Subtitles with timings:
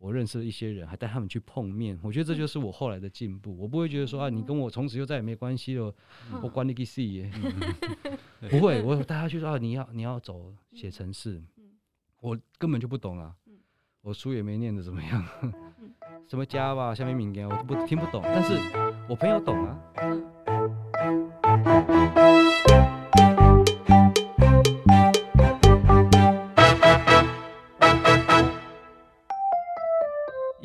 [0.00, 1.96] 我认识了一些人，还带他们去碰面。
[2.02, 3.54] 我觉得这就是我后来的进步。
[3.58, 5.94] 我不会觉得说啊，你跟我从此就再也没关系了，
[6.42, 7.30] 我管你个屁耶！
[8.48, 11.42] 不会，我带他去说啊，你要你要走写程式，
[12.22, 13.34] 我根本就不懂啊，
[14.00, 15.22] 我书也没念的怎么样，
[16.26, 18.54] 什么 Java 下面敏感我都不听不懂，但是
[19.06, 19.78] 我朋友懂啊。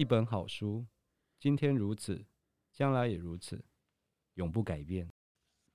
[0.05, 0.85] 一本好书，
[1.39, 2.23] 今天如此，
[2.71, 3.65] 将来也如此，
[4.35, 5.09] 永不改变。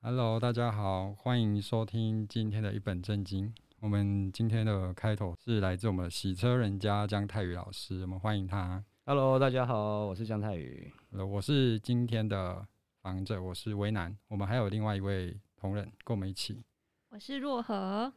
[0.03, 3.53] Hello，大家好，欢迎收听今天的一本正经。
[3.81, 8.85] 我们今天的开头是来自我们的洗车人家姜泰宇老师，我们欢迎他。
[9.05, 10.93] Hello，大家好，我是姜泰宇。
[11.11, 12.65] 呃，我是今天的
[13.03, 14.17] 访者，我是维南。
[14.29, 16.63] 我们还有另外一位同仁跟我们一起。
[17.09, 18.13] 我是若何。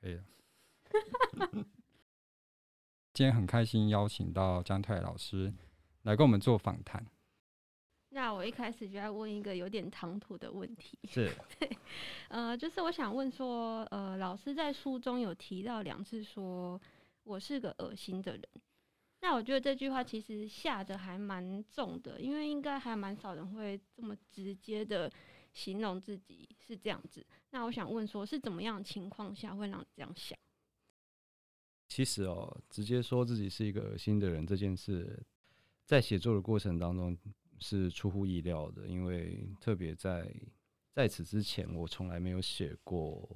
[0.00, 0.22] 可以了。
[3.16, 5.50] 今天很开心邀请到姜泰老师
[6.02, 7.02] 来跟我们做访谈。
[8.10, 10.98] 那我一开始就要问一个有点唐突的问题。
[11.08, 11.34] 是。
[11.58, 11.78] 对。
[12.28, 16.78] 呃，就是我想问说，呃，老师在书中有提到两次说
[17.22, 18.42] 我是个恶心的人。
[19.22, 25.10] 那我觉得这句话其实下得还蛮重的，因为应该还蛮少人会这么直接的
[25.54, 27.24] 形容自己是这样子。
[27.48, 30.38] 那我想问说，是怎么样的情况下会让你这样想？
[31.88, 35.24] 其实哦，直接说自己是一个恶心的人这件事，
[35.84, 37.16] 在写作的过程当中
[37.60, 40.28] 是出乎意料的，因为特别在
[40.92, 43.28] 在此之前，我从来没有写过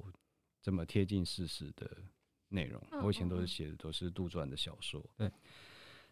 [0.61, 1.89] 这么贴近事实的
[2.49, 2.83] 内容。
[3.03, 5.01] 我以前都是写的都是杜撰的小说。
[5.17, 5.31] 对，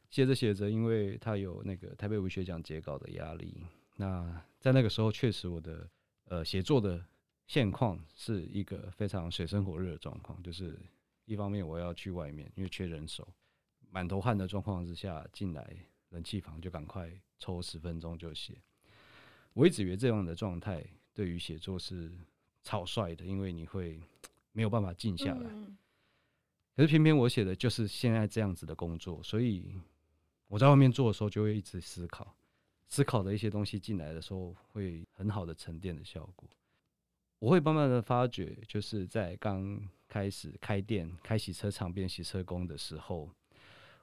[0.08, 3.62] 写着写着，因为他有那个台北文学奖截稿的压力，
[3.96, 5.90] 那在那个时候，确实我的
[6.26, 7.04] 呃写作的
[7.48, 10.78] 现况是一个非常水深火热的状况，就是。
[11.28, 13.28] 一方面我要去外面，因为缺人手，
[13.90, 15.76] 满头汗的状况之下进来
[16.08, 18.58] 冷气房就赶快抽十分钟就写。
[19.52, 22.10] 我一直以为这样的状态对于写作是
[22.62, 24.00] 草率的，因为你会
[24.52, 25.50] 没有办法静下来。
[26.74, 29.78] 可是偏偏我写的就是现在这样子的工作，所以
[30.46, 32.34] 我在外面做的时候就会一直思考，
[32.86, 36.48] 思考的一些东西进来的时候会很好的沉淀的效果。
[37.38, 39.80] 我会慢慢的发觉，就是在刚。
[40.08, 43.30] 开始开店、开洗车场变洗车工的时候，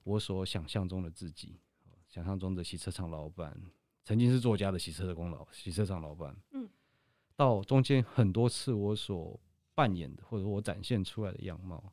[0.03, 1.59] 我所想象中的自己，
[2.07, 3.59] 想象中的洗车场老板，
[4.03, 6.69] 曾经是作家的洗车的功劳，洗车场老板，嗯，
[7.35, 9.39] 到中间很多次我所
[9.73, 11.83] 扮演的或者我展现出来的样貌，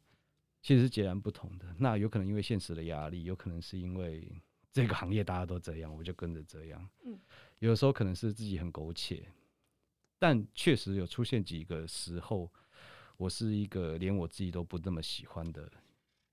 [0.60, 1.75] 其实是截然不同的。
[1.78, 4.31] 那有可能因为现实的压力，有可能是因为
[4.70, 6.86] 这个行业大家都这样，我就跟着这样。
[7.06, 7.19] 嗯，
[7.60, 9.26] 有的时候可能是自己很苟且，
[10.22, 12.49] 但确实有出现几个时候。
[13.19, 15.71] 我是一个连我自己都不那么喜欢的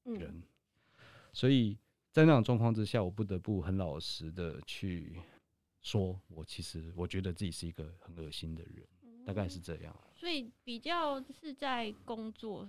[0.06, 0.44] 人，嗯、
[1.34, 1.78] 所以
[2.12, 5.20] 在那种状况之下，我不得不很老实的去
[5.84, 9.96] 说，我其实我觉得自己是一个很恶心的人，嗯、大概是这样。
[10.16, 12.68] 所以比较是在工作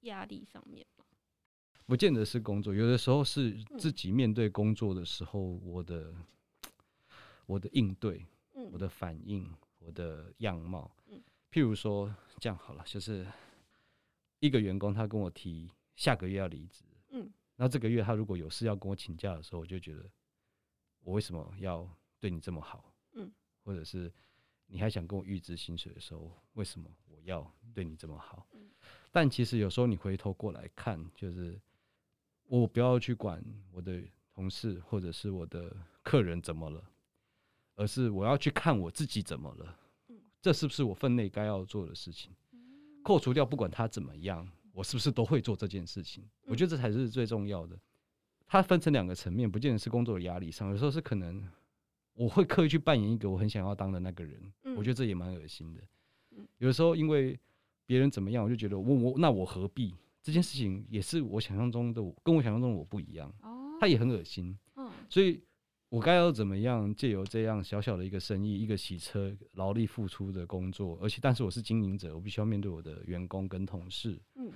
[0.00, 1.04] 压力上面吗？
[1.86, 6.12] 不见得是工作，有的时候是自己面对工作的时候，我的
[7.46, 8.26] 我的应对，
[8.70, 9.48] 我的反应，
[9.84, 10.90] 我的样貌，
[11.50, 13.26] 譬如说这样好了，就是。
[14.44, 20.04] 一个员工，他跟我提下个月要离职，嗯，那这个月他如果有事要跟我请假的时候，我就觉得
[21.04, 21.88] 我为什么要
[22.18, 23.32] 对你这么好，嗯，
[23.62, 24.12] 或者是
[24.66, 28.44] 你还想跟我预支薪水的时候，为什么我要对你这么好？
[28.50, 28.68] 嗯，
[29.12, 31.56] 但其实有时候你回头过来看，就是
[32.48, 34.02] 我不要去管我的
[34.34, 35.72] 同事或者是我的
[36.02, 36.84] 客人怎么了，
[37.74, 39.78] 而是我要去看我自己怎么了，
[40.08, 42.30] 嗯，这是不是我分内该要做的事情？
[43.02, 46.22] 扣除掉不管他怎么样，我是不是都会做这件事情？
[46.44, 47.76] 我觉得这才是最重要的。
[48.46, 51.42] 它分成两个层面，不见得是工作的压力上，有时候是可能
[52.14, 54.40] 我会刻意去扮演一个我很想要当的那个人。
[54.76, 55.80] 我觉得这也蛮恶心的。
[56.58, 57.38] 有的时候因为
[57.86, 59.94] 别人怎么样，我就觉得我我那我何必？
[60.22, 63.34] 这件事情也是我想象中的我，跟我想象中的我不一样。
[63.80, 64.56] 他也很恶心。
[65.08, 65.42] 所以。
[65.92, 74.18] 我该要怎么样借由这样小小的一个生意，一个洗车劳力付出的工作，而且但是我是经营者，我必须要面对我的员工跟同事。
[74.36, 74.50] 嗯，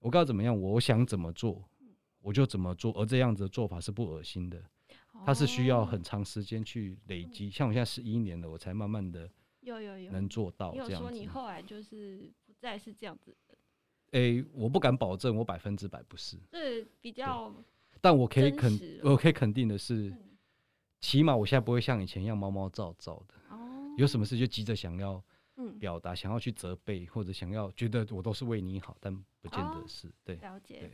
[0.00, 0.54] 我该要怎么样？
[0.60, 1.66] 我想怎么做，
[2.20, 2.92] 我就怎么做。
[2.92, 4.62] 而这样子的做法是不恶心的，
[5.24, 7.48] 它是需要很长时间去累积。
[7.48, 9.26] 像我现在十一年了，我才慢慢的
[9.60, 10.92] 有有有能做到这样子。
[10.92, 13.56] 有说你后来就是不再是这样子的？
[14.10, 16.36] 诶，我不敢保证我百分之百不是。
[16.52, 17.50] 是比较，
[18.02, 20.14] 但我可以肯，我可以肯定的是。
[21.00, 25.22] 起码我现在不会像以前一样毛毛躁躁的，哦有什么事就急着想要
[25.78, 30.36] 表达，想要去责备，或者想要觉得我都是为你好，但不见得是对。
[30.36, 30.90] 了解。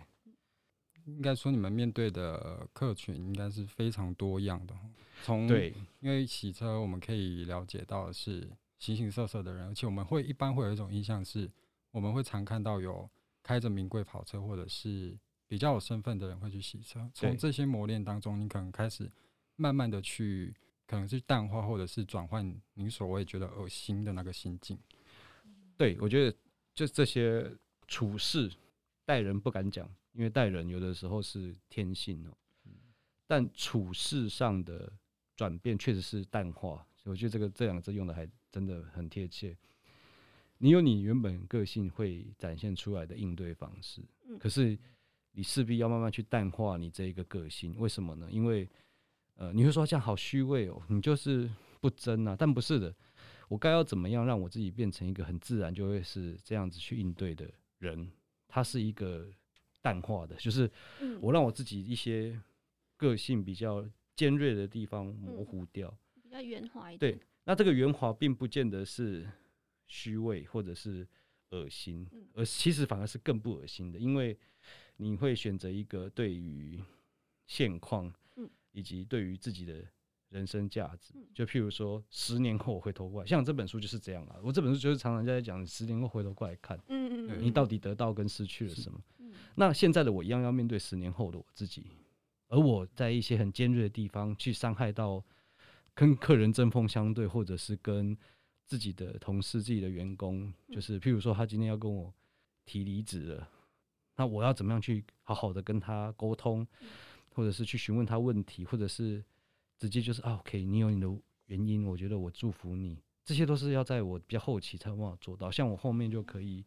[1.04, 4.74] 应该说你们面对的客群应该是非常多样的。
[5.22, 8.50] 从对，因为洗车我们可以了解到的是
[8.80, 11.48] 形形色色的人，而且我们会一般会有一种印象是，
[11.92, 13.08] 我们会常看到有
[13.40, 15.16] 开着名贵跑车或者是
[15.46, 17.08] 比较有身份的人会去洗车。
[17.14, 19.08] 从这些磨练当中，你可能开始
[19.56, 20.54] 慢慢的去，
[20.86, 24.78] 可能是淡化或者是转换您所谓觉得恶心的那个心境。
[25.76, 26.36] 对，我觉得
[26.74, 27.50] 就这些
[27.86, 28.50] 处事
[29.04, 32.36] 待人不敢讲，因为待人有的时候是天性哦。
[33.26, 34.92] 但处事上的
[35.34, 39.56] 转变确实是淡化，我觉得这个这两个字用的还真的很贴切。
[40.58, 44.00] 你有你原本个性会展现出来的应对方式，
[44.38, 44.78] 可是
[45.32, 47.74] 你势必要慢慢去淡化你这一个个性。
[47.78, 48.28] 为什么呢？
[48.30, 48.66] 因为
[49.36, 51.50] 呃，你会说这样好虚伪哦，你就是
[51.80, 52.36] 不真啊。
[52.38, 52.94] 但不是的。
[53.48, 57.48] 我该要怎么样让我自己变成一个很自然就会是这样子去应对的
[57.78, 58.10] 人？
[58.48, 59.28] 他是一个
[59.80, 60.68] 淡化的，就是
[61.20, 62.36] 我让我自己一些
[62.96, 67.12] 个性比较尖锐的地方模糊掉，比较圆滑一点。
[67.12, 69.30] 对，那这个圆滑并不见得是
[69.86, 71.06] 虚伪或者是
[71.50, 72.04] 恶心，
[72.34, 74.36] 而其实反而是更不恶心的，因为
[74.96, 76.82] 你会选择一个对于
[77.46, 78.12] 现况，
[78.76, 79.84] 以及对于自己的。
[80.30, 84.34] 人生价值，就譬如说，十年后回头过来，像这本书就是这样啊。
[84.42, 89.00] 我这本书就是常常在讲，十年后回头过来看，嗯嗯，你到底得到跟失去了什么？
[89.54, 91.92] 那现在的我一样要面对十年后的我自己，
[92.48, 95.24] 而我在一些很尖锐的地方去伤害到
[95.94, 98.14] 跟客人针锋相对，或者是跟
[98.64, 102.12] 自己的同事、自己的员工，就是譬如说他今天要跟我
[102.64, 103.48] 提离职了，
[104.16, 106.66] 那我要怎么样去好好的跟他沟通，
[107.36, 109.24] 或者是去询问他问题，或者是。
[109.78, 111.06] 直接就是啊，OK，你有你的
[111.48, 115.50] 原因，我觉得我祝福你，这些都是要在我比较后期才有办法做到。
[115.50, 116.64] 像我后面就可以，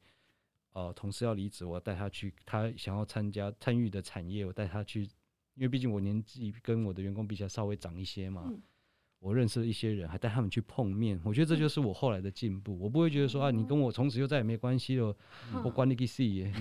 [0.74, 5.02] 呃，同事要离职，我带他去他想要参加参与的产业，我带他去，
[5.56, 8.54] 因为毕竟我年纪跟我的员工比起来稍微长一些嘛，
[9.20, 12.78] 我认识了一些人，还带他们去碰面，我觉得这就是我后来的进步。
[12.80, 15.16] 我不会觉得说啊，你跟我从此就再也没关系了，
[15.54, 16.54] 嗯、我管你个屁耶，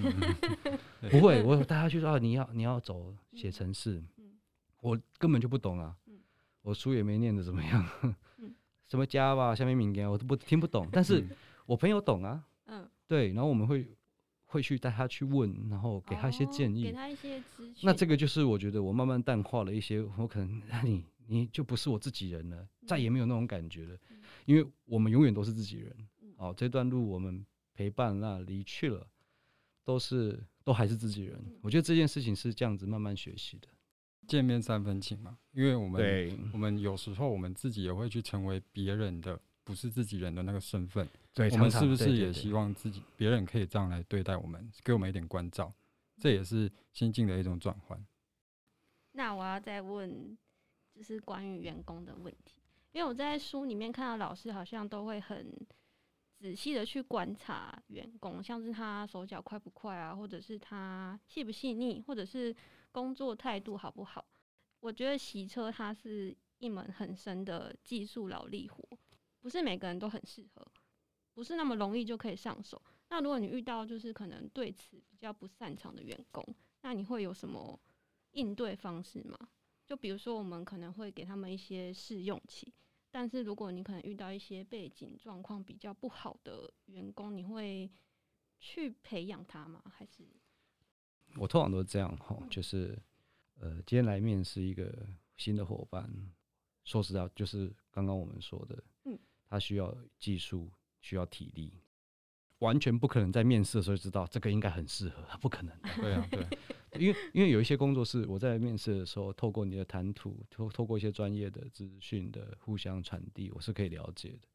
[1.11, 4.03] 不会，我带他去说啊，你要你要走写程式，
[4.81, 5.95] 我根本就不懂啊。
[6.63, 7.89] 我书也没念的怎么样，
[8.89, 11.25] 什么家吧，下面敏感我都不听不懂，但是
[11.65, 13.89] 我朋友懂啊，嗯，对，然后我们会
[14.45, 17.41] 会去带他去问，然后给他一些建议，给他一些。
[17.83, 23.97] 那这个就是我觉得我慢慢淡化了一些，我可能你你就不是我自己人了，再也没有那种感觉了，
[24.47, 25.95] 因为我们永远都是自己人。
[26.37, 27.45] 哦，这段路我们
[27.75, 29.07] 陪伴那离去了，
[29.85, 31.39] 都是都还是自己人。
[31.63, 33.69] 我觉得这件事情是这样子慢慢学习的。
[34.27, 45.73] 见面三分情嘛，因为我们对我们有时候我们自己也会去成为别人的不是自己人的那个身份，对，我们是不是也希望自己别人可以这样来对待我们，给我们一点关照，
[46.21, 47.99] 这也是心境的一种转换。
[49.13, 50.37] 那我要再问，
[50.99, 52.61] 就是关于员工的问题，
[52.91, 55.55] 因为我在书里面看到老师好像都会很
[56.37, 62.55] 仔细的去观察员工，像是他手脚快不快啊，或者是他细不细腻，或者是。
[62.91, 64.25] 工作态度好不好？
[64.81, 68.83] 我觉得洗车它是一门很深的技术劳力活，
[69.41, 70.67] 不是每个人都很适合，
[71.35, 72.81] 不是那么容易就可以上手。
[73.11, 76.43] 那如果你遇到就是可能对此比较不擅长的员工，
[76.81, 77.79] 那你会有什么
[78.33, 79.39] 应对方式吗？
[79.89, 82.71] 就比如说我们可能会给他们一些试用期，
[83.11, 87.91] 但是如果你可能遇到一些背景状况比较不好的员工，你会
[88.61, 89.83] 去培养他吗？
[89.89, 90.29] 还是？
[91.37, 92.99] 我通常都是这样哈，就是，
[93.55, 96.11] 呃，今天来面试一个新的伙伴，
[96.85, 99.19] 说实在，就是刚刚我们说的，嗯，
[99.49, 101.81] 他需要技术，需要体力，
[102.59, 105.75] 完全不可能在面试的时候知道这个应该很适合，不可能。
[105.97, 106.47] 对啊，对，
[106.99, 114.49] 因为因为有一些工作是我在面试的时候，透过你的谈吐，透透过一些专业的资讯的互相传递，我是可以了解的。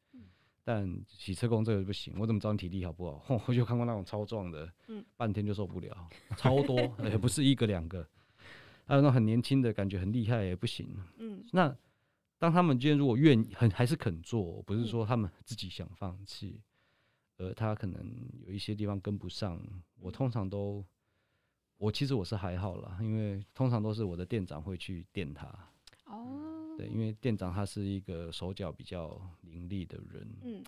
[0.66, 3.38] 但洗车工这个不行，我怎么知道你体力好不好？
[3.46, 8.08] 我就看过那种超壮的，嗯，半天就受不了，超多， 也不是一个两个，
[8.86, 10.88] 还有那种很年轻的感觉很厉害也不行，
[11.18, 11.44] 嗯。
[11.52, 11.76] 那
[12.38, 16.62] 当他们今天如果愿意，很还是肯做，不是说他们自己想放弃，
[17.36, 18.02] 呃，他可能
[18.46, 19.60] 有一些地方跟不上，
[20.00, 20.82] 我通常都，
[21.76, 25.46] 我其实我是还好啦，因为通常都是我的店长会去电他，
[26.06, 26.76] 哦。
[26.76, 30.64] 对，因为店长他是一个手脚比较伶俐的人，嗯，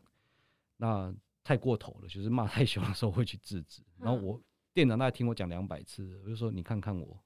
[0.76, 3.82] 那太过头了，就是骂太凶的时候会去制止。
[3.98, 4.40] 然后我
[4.72, 7.18] 店长大概听我讲两百次，我就说你看看我，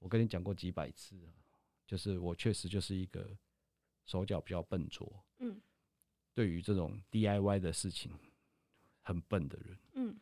[0.00, 1.16] 我跟你讲过几百次，
[1.86, 3.30] 就是我确实就是一个
[4.04, 5.60] 手脚比较笨拙，嗯，
[6.34, 8.10] 对于这种 DIY 的事情
[9.02, 10.16] 很笨的人，嗯，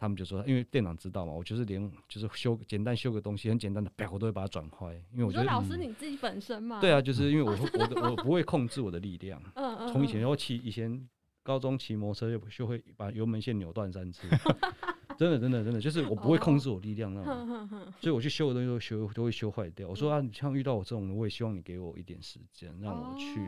[0.00, 4.94] 他们就说，因为店长知道嘛，我就是连就是修简单修个东西，很简单的，我都会把它转坏。
[5.12, 9.38] 因为我觉得老师你自己本身嘛，对啊，就是因为我我的我不会控制我的力量。
[9.56, 9.92] 嗯嗯。
[9.92, 11.06] 从以前我骑以前
[11.42, 14.26] 高中骑摩托车就就会把油门线扭断三次，
[15.18, 17.68] 真的真的真的就是我不会控制我力量那种，
[18.00, 19.86] 所以我去修的东西都修都会修坏掉。
[19.86, 23.38] 我说啊，你像遇到我这种，我也希望你给我一点时间，让我去。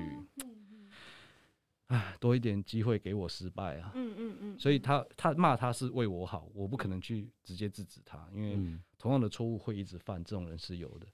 [1.92, 3.92] 唉，多一点机会给我失败啊！
[3.94, 8.58] 嗯嗯嗯，所以他他骂他是为我好，我不可能去直接制止他，因为
[8.98, 11.06] 同样的错误会一直犯，这种人是有的。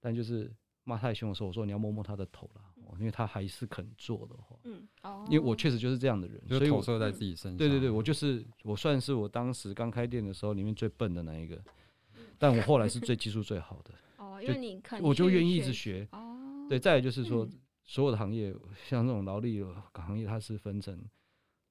[0.00, 0.52] 但就是
[0.84, 2.62] 骂太凶的时候，我说你要摸摸他的头啦，
[2.98, 7.56] 因为他还是肯做的话，嗯哦，因为我确实就是这样的人，所以投射在自己身上。
[7.56, 11.58] 对对对，我就是我算是我当时刚开店的时候里面最笨的那一个，
[12.38, 13.94] 但我后来是最技术最好的。
[14.18, 16.06] 哦，因为你肯，我就愿意一直学。
[16.12, 17.48] 哦，对，再来就是说。
[17.84, 18.54] 所有的行业，
[18.88, 19.62] 像这种劳力
[19.94, 20.98] 行业，它是分成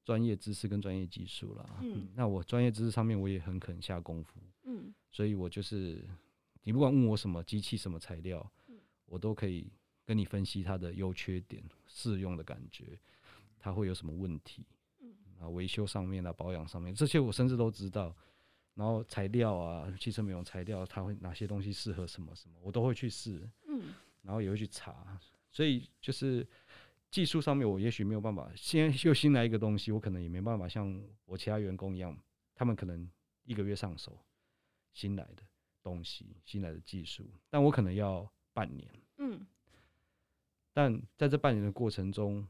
[0.04, 1.80] 专业知识跟专业技术啦。
[1.82, 4.40] 嗯，那我专业知识上面我也很肯下功夫。
[4.64, 6.08] 嗯，所以我就是，
[6.64, 8.52] 你不管问我什么机器、什么材料，
[9.06, 9.72] 我都可以
[10.06, 13.00] 跟你分析它的优缺点、适用的感觉，
[13.58, 14.66] 它会有什么问题。
[15.00, 18.16] 嗯，啊，维修上面啊，保养上面这些我甚至都知道。
[18.74, 23.48] 然后材料啊，汽车美容材料，它会哪些东西适合什么什么，我都会去试。
[23.68, 25.20] 嗯，然后也会去查。
[25.52, 26.48] 所以就是
[27.10, 28.50] 技术上面，我也许没有办法。
[28.56, 32.18] 先又新来一个东西，我可能也没办法像我其他员工一样，
[32.56, 33.10] 他们可能
[33.44, 34.18] 一个月上手
[34.94, 35.44] 新来的
[35.84, 38.90] 东西、新来的技术，但我可能要半年。
[39.18, 39.46] 嗯。
[40.72, 42.48] 但在这半年的过程中，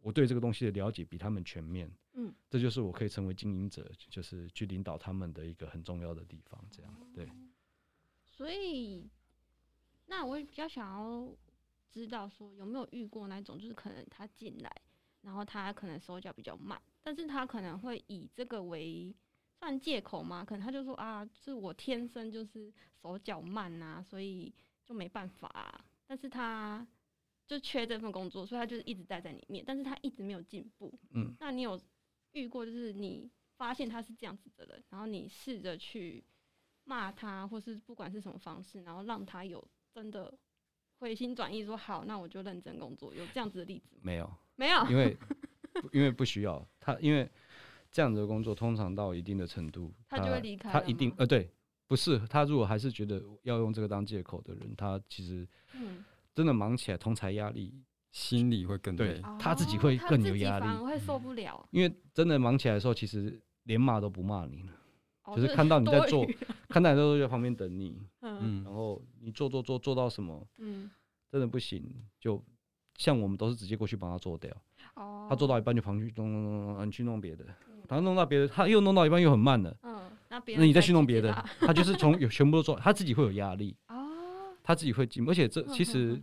[0.00, 1.88] 我对这个东西的了解比他们全面。
[2.14, 2.34] 嗯。
[2.50, 6.60] 这就是我可以成为经营者，就是去领导他们的一个很重要的地方。
[6.72, 7.30] 这样对。
[8.26, 9.08] 所以，
[10.06, 11.32] 那我也比较想要。
[11.92, 14.72] 知道说有没有遇过那种，就是可能他进来，
[15.20, 19.14] 然后他可能手脚比较慢，但是他可能会以这个为
[19.58, 20.42] 算借口嘛？
[20.42, 22.72] 可能他就说啊，是我天生就是
[23.02, 24.50] 手脚慢啊，所以
[24.86, 25.84] 就没办法啊。
[26.06, 26.86] 但是他
[27.46, 30.98] 就缺这份工作，所以他就是一直待在里面，但是他一直没有进步。
[31.10, 31.78] 嗯，那你有
[32.32, 36.24] 遇过就是你发现他是这样子的人，然后你试着去
[36.84, 40.32] 骂他，或是不管是什么方式，然后让他有真的。
[41.02, 43.12] 回心转意说好，那我就认真工作。
[43.12, 43.96] 有这样子的例子？
[44.00, 45.16] 没有，没有，因为
[45.90, 47.28] 因为不需要他，因为
[47.90, 50.70] 这样子的工作通常到一定的程度，他，他就会离开。
[50.70, 51.50] 他一定呃，对，
[51.88, 55.44] 不是他如果还是觉得要用这个当借口的人，他其实
[56.36, 57.74] 真的忙起来，同才压力
[58.12, 61.68] 心里会更对，他自己会更有压力，反而会受不了。
[61.72, 64.72] 因为真的忙起来的时候，其实连骂都不骂你了。
[65.36, 66.26] 就是看到 你在做，
[66.72, 70.90] 看到你都在旁边等你，嗯，然后你做做做做到什么，嗯，
[71.30, 71.84] 真的不行，
[72.18, 72.42] 就
[72.96, 74.50] 像我们都是直接过去帮他做掉，
[74.94, 77.44] 哦，他做到一半就旁去弄弄弄，你去弄别的，
[77.88, 81.72] 然后弄到别的，他又弄到一半又很慢了，嗯，那别那你再去弄别的，他。
[81.74, 86.18] 就是从有全部都做，他自己会有压力，哦，他自己会进，而且这其实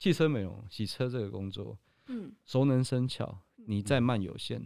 [0.00, 4.60] 汽车美容洗车这个工作，嗯，熟能生巧，你再慢有限，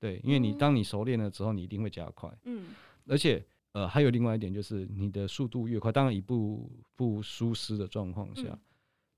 [0.00, 2.70] 对，因为你当你熟练了之后，你一定会加快，嗯。
[3.06, 8.58] 而且，呃，还有另外一点就是，你的速度越快，当然一步不舒适的状况下，嗯、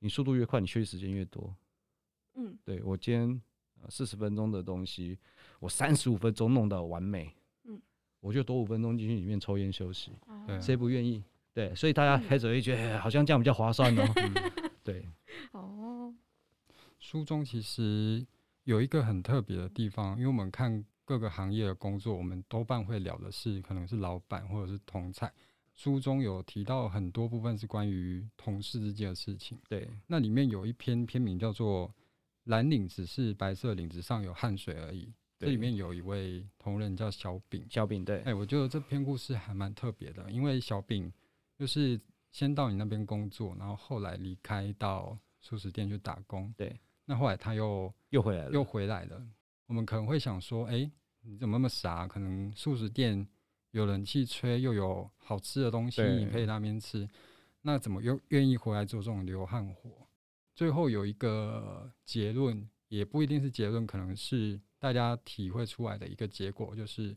[0.00, 1.56] 你速度越快，你休息时间越多。
[2.34, 3.40] 嗯，对，我今天
[3.88, 5.18] 四十分钟的东西，
[5.58, 7.34] 我三十五分钟弄到完美。
[7.64, 7.80] 嗯，
[8.20, 10.12] 我就多五分钟进去里面抽烟休息。
[10.46, 11.24] 对，谁不愿意？
[11.54, 14.02] 对，所以大家开始会觉得好像这样比较划算哦。
[14.16, 14.52] 嗯、
[14.84, 15.08] 对。
[15.52, 16.14] 哦。
[16.98, 18.26] 书中其实
[18.64, 20.84] 有一个很特别的地方，因为我们看。
[21.12, 25.30] 各个行业的工作，我们多半会聊的是，可能是老板或者是同菜。
[25.74, 29.60] 书中有提到很多部分是关于同事之间的事情。
[29.68, 31.86] 对，那里面有一篇篇名叫做
[32.44, 35.04] 《蓝领只是白色领子上有汗水而已》。
[35.38, 37.62] 这里面有一位同仁叫小饼。
[37.68, 41.12] 小饼，对，哎，我觉得这篇故事还蛮特别的，因为小饼
[41.58, 42.00] 就是
[42.30, 46.50] 先到你那边工作，然后后来离开到素食店去打工。
[46.56, 49.22] 对，那后来他又又回来了，又回来了。
[49.66, 50.92] 我们可能会想说，哎、欸，
[51.22, 52.06] 你怎么那么傻？
[52.06, 53.26] 可能素食店
[53.70, 57.08] 有冷气吹，又有好吃的东西，你可以那边吃，
[57.62, 59.90] 那怎么又愿意回来做这种流汗活？
[60.54, 67.16] 最后有一个结论，也不一定是结论，可能是大家体会出来的一个结果，就是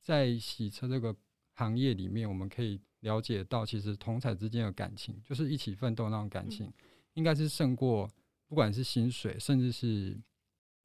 [0.00, 1.14] 在洗车这个
[1.54, 6.72] 行业里面，我们可以了解到，其实同侪之间的感情，就是一起奋斗那种感情，嗯、
[7.14, 8.08] 应该是胜过
[8.46, 10.20] 不管是薪水，甚至是。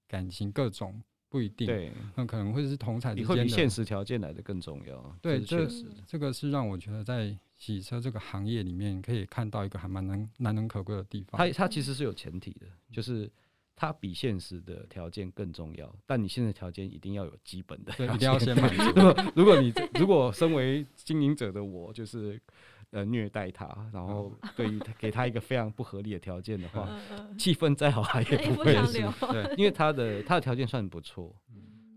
[0.07, 1.01] 感情各种
[1.35, 5.17] 不一定，对，那可能会是同产之间的，会比现实条件来的更重要。
[5.21, 5.67] 对，这
[6.07, 11.37] 这个是让我觉得在洗车这个行业里面可以看到一个还蛮难难能可贵的地方。
[11.37, 13.29] 它它其实是有前提的，就是
[13.75, 18.83] 它比现实的条件更重要，但你现在条件一定要有基本的，对，一定要先满足。
[18.95, 22.41] 如果如果你如果身为经营者的我，就是
[22.95, 26.87] 呃虐待他，然后对于给他一个非常不合理的条件的话，
[27.37, 28.93] 气氛再好他也不会是，
[29.31, 31.35] 对， 因为他的他的条件算不错，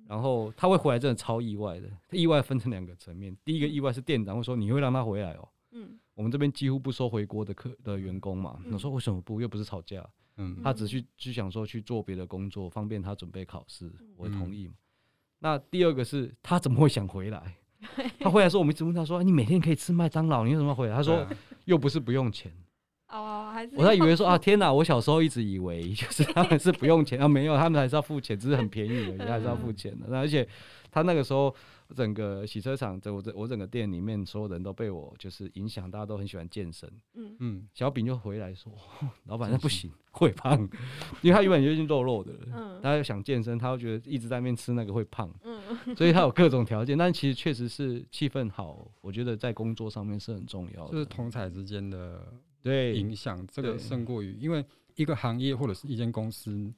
[0.08, 9.40] 然后他会回来真的超意外的，他意外分成两个层面，第一个意外是店长会说你会让他回来哦，嗯，我们这边几乎不收回国的客的员工嘛，我说为什么不？
[9.40, 10.04] 又不是吵架。
[10.40, 14.74] 嗯，他只去只想说去做别的工作，方便他准备考试，我同意嘛。
[15.40, 17.56] 那第二个是他怎么会想回来？
[18.20, 20.96] 他回来说，我们一直问他说，你每天可以吃麦当劳，你为什么要回来？
[20.96, 21.26] 他说
[21.64, 22.50] 又不是不用钱。
[23.08, 24.72] 哦，还是我还以为说啊，天哪！
[24.72, 30.06] 我小时候一直以为就是他们是不用钱啊，没有，他们还是要付钱，只是很便宜而已， 还是要付钱的。
[30.08, 30.46] 那而且
[30.90, 31.54] 他那个时候。
[31.94, 36.90] 整个洗车场，整我整我整个店里面所有人都被我就是影响，大家都很喜欢健身。
[37.14, 38.70] 嗯嗯，小饼就回来说，
[39.24, 40.60] 老板那不行，会胖，
[41.22, 42.38] 因为他原本就已经肉肉的了。
[42.54, 45.32] 嗯，他又想健身，他又觉得一直在那边吃那个会胖。
[45.44, 50.92] 嗯，所以他有各种条件，但其实确实是气氛好，我觉得在工作上面是很重要的。
[50.92, 52.22] 就是同彩之间的
[52.60, 54.62] 对影响，这个胜过于因为
[54.94, 56.70] 一个行业或者是一间公司，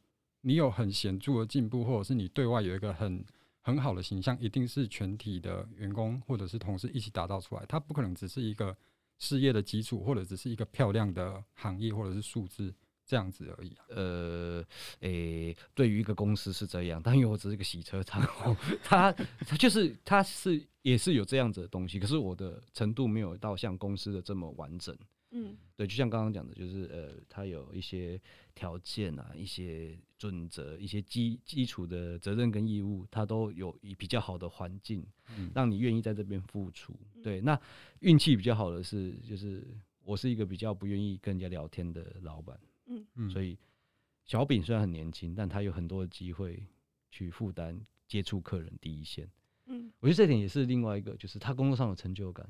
[0.43, 3.25] 你有很显著的进步，或者是你对外有一个很。
[3.61, 8.77] 很好的形象一定是全体的员工或者是同事一起打造出来，它不可能只是一个
[9.19, 12.75] 事业的基础，或者只是一个漂亮的行业或者是数字
[13.05, 13.77] 这样子而已。
[13.89, 14.65] 呃，
[15.01, 18.23] 诶、欸，对于一个公司是这样，但因为我只是一个洗车场，
[18.83, 24.97] 它它就是它是也是有这样子的东西，可是我的程度没有到像公司的这么完整。
[25.33, 28.21] 嗯，对，就像刚刚讲的，就是呃，它有一些
[28.55, 35.03] 条件啊，一些准则，一些基基础的责任跟义务，它都有以比较好的环境，
[35.35, 36.95] 嗯，让你愿意在这边付出。
[37.23, 37.59] 对，那
[38.01, 39.67] 运气比较好的是，就是
[40.05, 43.57] 我是一个比较不愿意跟人家聊天的老板，嗯嗯，所以
[44.27, 46.63] 小饼虽然很年轻，但他有很多的机会
[47.11, 49.27] 去负担接触客人第一线，
[49.65, 52.47] 嗯，我觉得这点也是另外一个，就是他工作上有成就感。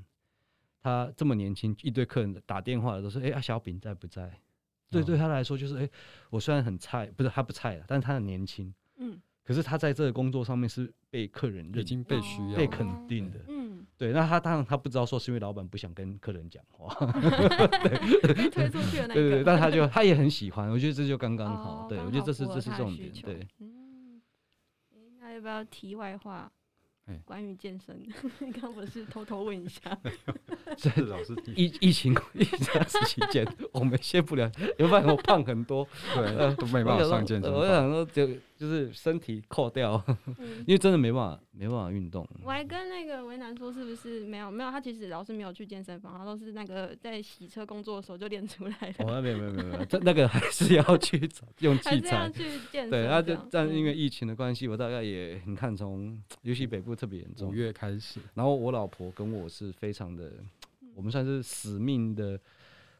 [0.82, 4.40] 他这么年轻，一堆客人打电话都说：“哎、欸，啊，小饼在不在？”
[4.90, 5.90] 对，对他来说就是：“哎、欸，
[6.30, 14.12] 我虽然很菜，不是他不菜了，但是他很年轻，嗯，可是他在这个工作上面是被客人认，已经被需要、被肯定的，嗯，对。
[14.12, 16.92] 那他当然他不知道说是因为老板不想跟客人讲话，
[17.82, 23.46] 对， 被推出去的那个，对对对，但他就他也很喜欢，我觉得这就刚刚好，哦、对我觉得这是这是重点，对。
[23.60, 24.20] 嗯，
[25.20, 26.50] 那要不要题外话？
[27.24, 28.00] 关于健身，
[28.38, 29.98] 刚刚不是偷偷问一下。
[30.76, 37.52] 这是老师疫疫情疫情期间，我们先不聊，要不然我胖很多，对，呃，都没办法上健身。
[37.52, 40.02] 我想说，就就是身体扣掉，
[40.66, 42.26] 因为真的没办法，没办法运动。
[42.44, 44.70] 我还跟那个为难说，是不是没有没有？
[44.70, 49.04] 他其实老师没有去健身房，他都是那个在洗车工作的时候就练出来的。
[49.04, 51.28] 哦，没有没有没有没有，这那个还是要去
[51.60, 52.90] 用器材去健身。
[52.90, 60.30] 对，他就但因为疫情的关系，我大概也你看，从尤其北部特别严重，五月开始，然后我老婆跟我是非常的。
[61.00, 62.38] 我们算是死命的，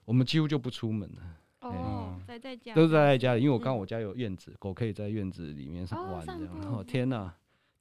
[0.07, 1.23] 我们几乎就不出门了。
[1.61, 6.61] 哦，在在家都是在家里，因为我刚我家有院子，狗可以在院子里面上玩这样。
[6.73, 7.31] 哦，天哪，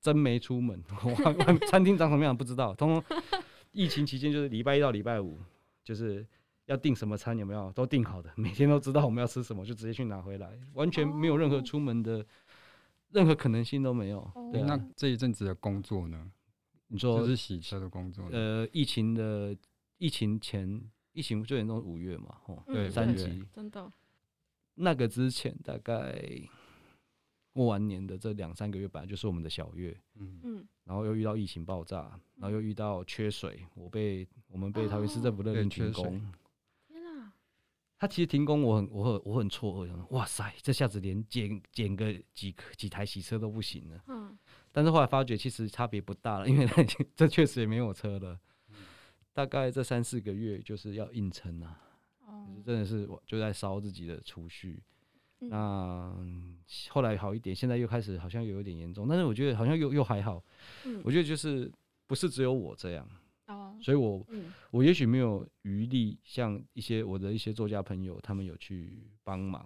[0.01, 0.83] 真没出门。
[1.71, 2.75] 餐厅长什么样不知道。
[2.75, 3.17] 通通
[3.71, 5.39] 疫情期间就是礼拜一到礼拜五，
[5.81, 6.27] 就是
[6.65, 12.25] 要订什么餐有没有都订好的， 每天都知道我们要吃什么，就直接去拿回来，完全没有任何出门的
[13.11, 14.29] 任何可能性都没有。
[14.51, 16.29] 对，那这一阵子的工作呢？
[16.89, 18.27] 你说就是洗车的工作？
[18.29, 19.55] 呃，疫情的。
[19.99, 20.81] 疫情前，
[21.13, 23.91] 疫情最严重五月嘛，哦，对，三级，真的。
[24.75, 26.19] 那个之前大概
[27.51, 36.03] 过完年的这两三个月，本来就是我们的小月，嗯嗯，然后又遇到疫情爆炸，然后又遇到缺水，我被我们被桃园市政府勒令停工。
[36.87, 37.33] 天哪！
[37.97, 44.01] 他其实停工，我很我很我很错愕，哇塞，这下子连捡捡个几几台洗车都不行了。
[44.07, 44.39] 嗯，
[44.71, 46.65] 但是后来发觉其实差别不大了，因为
[47.13, 48.39] 这确实也没有车了。
[49.39, 51.79] 大概这三四个月就是要硬撑啊，
[52.45, 54.83] 就是真的是我就在烧自己的储蓄。
[55.39, 56.13] 那
[56.89, 60.43] 后来好一点，现在又开始好像有一点严重，但是我觉得好像又又还好。
[61.05, 61.71] 我觉得就是
[62.05, 63.09] 不是只有我这样，
[63.81, 64.27] 所以我
[64.71, 69.65] 我也许没有余力，像一些我的一些作家朋友，他们有去帮忙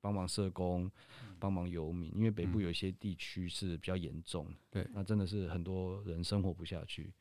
[0.00, 0.90] 帮忙社工，
[1.38, 7.12] 帮忙游民，因为北部有一些地区是比较严重，对，那真的是很多人生活不下去，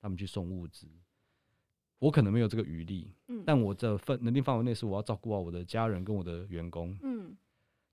[0.00, 0.86] 他们去送物资。
[1.98, 7.34] 我可能没有这个余力，嗯，但我的份能力范围内是我要照顾好我的家人跟我的员工，嗯，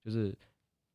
[0.04, 0.38] 就是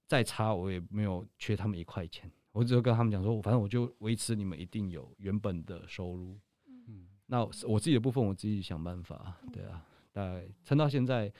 [0.06, 11.32] 再差我也没有缺他们一块钱，我只有跟他们讲说，反正我就维持你们一定有原本的收入，嗯，那我自己的部分我自己想办法，对啊，大概撑到现在，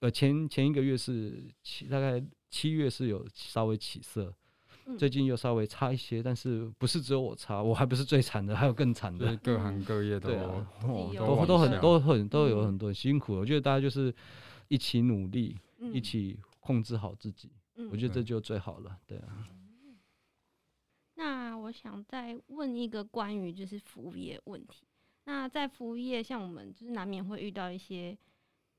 [0.00, 4.34] 呃，前前一个月是七大概七月是有稍微起色，嗯
[4.96, 9.36] 最近又稍微差一些，但是不是只有我差，我还不是最惨的，还有更惨的。
[9.38, 13.34] 各行各业 都对啊，哦，都都很都很都有嗯很多辛苦。
[13.34, 14.14] 我觉得大家就是
[14.68, 18.96] 一起努力，嗯一起控制好自己，嗯我觉得这就最好了。
[19.06, 19.48] 对啊，
[21.16, 24.86] 那我想再问一个关于就是服务业问题。
[25.24, 28.16] 那在服务业，像我们就是难免会遇到一些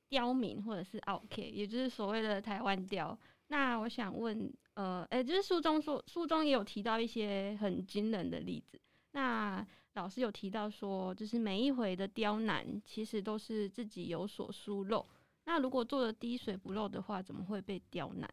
[0.07, 3.17] 刁民或者是 OK，也就是所谓的台湾刁。
[3.47, 8.79] 那我想问，呃，诶、就是书中说，书中也有提到一些很惊人的例子。
[9.11, 15.05] 那老师有提到说，就是每一回的刁难，其实都是自己有所疏漏。
[15.45, 18.29] 那如果做的滴水不漏的话，怎么会被刁难？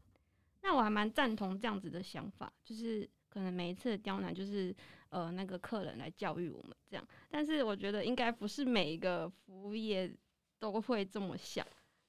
[0.63, 4.75] 那我还蛮赞同这样子的想法，就是可能每一次的刁难，就是
[5.11, 7.09] 呃那个客人来教育我们这样。
[7.31, 10.13] 但是我觉得应该不是每一个服务业
[10.59, 11.65] 都会这么想。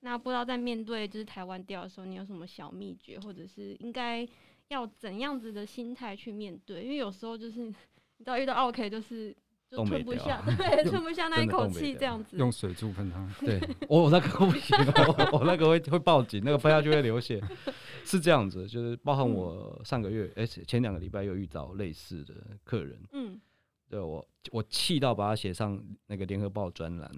[0.05, 4.25] 那不知道在面对就是台湾调的时候，你有什么小秘诀，或者是应该
[4.67, 6.83] 要怎样子的心态去面对？
[6.83, 7.71] 因为有时候就是你
[8.19, 9.35] 知道遇到 OK 就是
[9.67, 12.37] 就吞不下，对，吞不下那一口气这样子。
[12.37, 13.27] 用水柱喷它。
[13.43, 17.41] 对我我那个不行，我我那个会会报警，那个喷下去会流血。
[18.05, 23.41] 是这样子，就是包含我上个月，而且前两个礼拜又遇到类似的客人，嗯，
[23.89, 27.11] 对我我气到把它写上那个联合报专栏。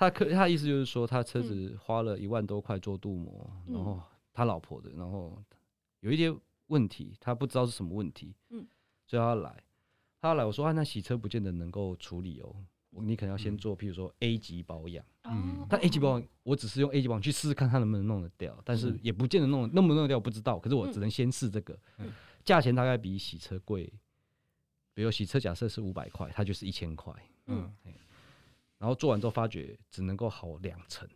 [0.00, 4.00] 他可他意思就是说，他车子花了一万多块做镀膜，嗯、然后
[4.32, 5.36] 他老婆的，然后
[6.00, 6.34] 有一些
[6.68, 8.66] 问题，他不知道是什么问题，嗯，
[9.06, 9.62] 所以他来，
[10.18, 12.56] 他来，我说啊，那洗车不见得能够处理哦，
[12.92, 21.78] 你可能要先做，譬如说 A 级保养，嗯，但 A 级保养，我只是用 A 级保养去试试看他能不能弄得掉，但是也不见得弄弄不弄得掉，不知道，可是我只能先试这个，
[22.42, 23.92] 价钱大概比洗车贵，
[24.94, 27.14] 比如洗车假设是五百块，它就是一千块，
[27.48, 27.70] 嗯。
[28.80, 31.06] 然后做完之后发觉只能够好两成，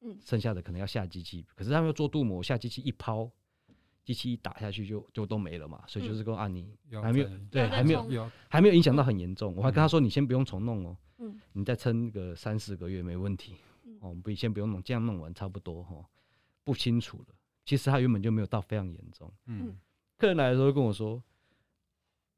[0.00, 3.30] 嗯，剩下的可能要下机器，可是他们要做镀膜，下机器一抛，
[4.02, 13.56] 机器一打下去就就都没了嘛，所以就是说啊，你还没有对，还没有还没有影响到很严重，我还跟他说你先不用重弄哦，嗯，你再撑个三四个月没问题，
[14.00, 16.02] 哦，我们不先不用弄，这样弄完差不多哈，
[16.64, 17.34] 不清楚了，
[17.66, 19.78] 其实他原本就没有到非常严重，嗯，
[20.16, 21.22] 客人来的时候跟我说，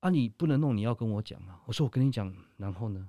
[0.01, 3.09] 啊，你不能弄，你要跟我讲啊，我说我跟你讲，然后呢？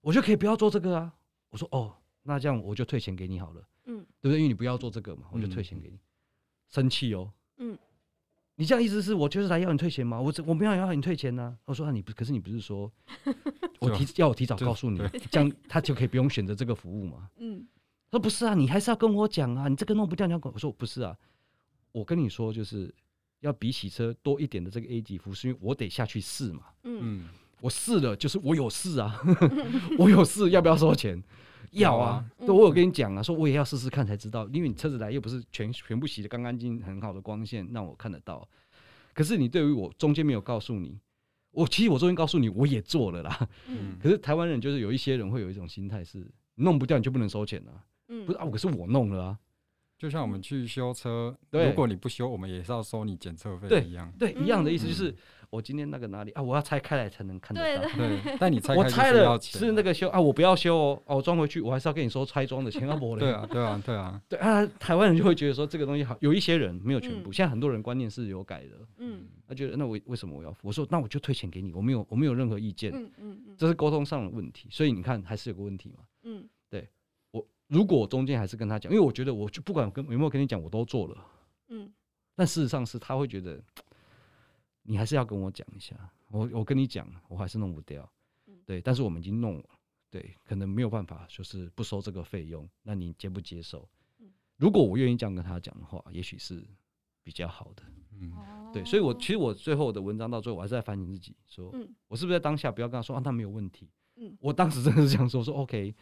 [0.00, 1.12] 我就可以不要做这个啊！
[1.50, 4.36] 我说哦，那这样我就退钱给你好了，嗯，对不对？
[4.38, 5.98] 因为你不要做这个嘛，我就退钱给你。
[6.68, 7.76] 生气哦，嗯，
[8.54, 10.20] 你这样意思是我就是来要你退钱吗？
[10.20, 11.58] 我我没有要你退钱呢。
[11.64, 12.90] 我说啊，你不，可是你不是说
[13.80, 14.98] 我提要我提早告诉你，
[15.30, 17.28] 这样他就可以不用选择这个服务嘛？
[17.38, 17.66] 嗯，
[18.10, 21.16] 他说不是啊，你还是要跟我讲啊，你这个弄不掉你要跟我说不是啊，
[21.92, 22.94] 我跟你说就是
[23.40, 27.28] 要比洗车多一点的这个 A 级服务，是因为我得下去试嘛，嗯。
[27.60, 29.20] 我试了，就是我有试啊，
[29.98, 31.22] 我有试，要不要收钱？
[31.72, 38.48] 要啊，对，我有跟你讲啊，说我也要试试看才知道，因为你车子来又不是全全部洗的干干净净，很好的光线让我看得到。
[39.14, 40.98] 可是你对于我中间没有告诉你，
[41.52, 43.48] 我其实我中间告诉你我也做了啦。
[43.68, 43.96] 嗯。
[44.02, 47.84] 可是台湾人就是有一些人会有一种心态是，弄不掉你就不能收钱啊。
[48.08, 48.26] 嗯。
[48.26, 49.38] 不是啊，可是我弄了啊。
[50.00, 54.10] 就像我们去修车，如果你不修，我们也是要收你检测费一样。
[54.18, 55.14] 对，一样的意思就是。
[55.50, 56.40] 我今天那个哪里啊？
[56.40, 57.82] 我要拆开来才能看得到。
[57.96, 70.68] 对， 但你拆开我拆了是那个修啊，我不要修哦，哦，我装回去，我还是要跟你收拆装的钱啊， 不对啊，对啊，对啊，对啊，台湾人就会觉得说这个东西好，有一些人没有全部，现在很多人观念是有改的，嗯，他觉得那我为什么我要付？
[70.68, 76.44] 我说那我就退钱给你，我没有我没有任何意见，嗯嗯，这是沟通上的问题，所以你看还是有个问题嘛，嗯，
[77.70, 81.26] 如果我中间还是跟他讲，因为我觉得我就不管跟有没有跟你讲，我都做了，
[81.68, 81.90] 嗯，
[82.34, 83.62] 但事实上是他会觉得
[84.82, 85.96] 你还是要跟我讲一下。
[86.30, 88.08] 我我跟你讲，我还是弄不掉，
[88.66, 89.64] 对，但是我们已经弄了，
[90.10, 93.88] 对，可能没有办法，就是不收这个费用，那你接不接受？
[94.56, 96.64] 如果我愿意这样跟他讲的话，也许是
[97.22, 98.32] 比较好的，嗯，
[98.72, 101.72] 对，所以我其实我最后的文章到最后，我还是在反省自己，说，
[102.08, 103.88] 我是不是在当下不要跟他说啊，那没有问题，
[104.40, 105.94] 我当时真的是这样说，说 OK，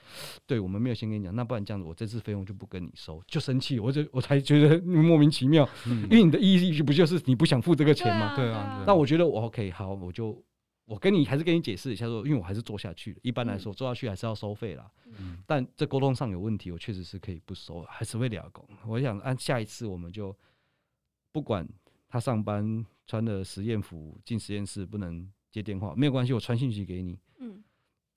[0.46, 8.35] 对，我们没有先跟你讲，那不然这样子，我这次费用就不跟你收，就生气，我就我才觉得莫名其妙，因为你的意义不就是你不想付这个钱吗？
[8.35, 10.42] 对啊，那我觉得我 OK，好，我就
[10.85, 14.90] 我跟你还是跟你解释一下，说，因为我还是做下去的，一般来说做下去还是要收费啦，
[15.46, 18.66] 但这沟通上有问题，我确实是可以不收，还是会聊工。
[18.87, 20.35] 我想按下一次我们就
[21.31, 21.68] 不管
[22.09, 27.62] 他上班穿的实验服进实验室不能接电话，没有关系，我传信息给你，嗯。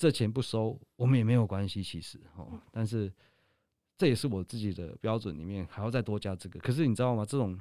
[0.01, 2.59] 这钱不收，我们也没有关系，其实哦。
[2.71, 3.13] 但是
[3.95, 6.59] 这也是我自己的标准里面还要再多加这个。
[6.59, 7.23] 可是你知道吗？
[7.23, 7.55] 这种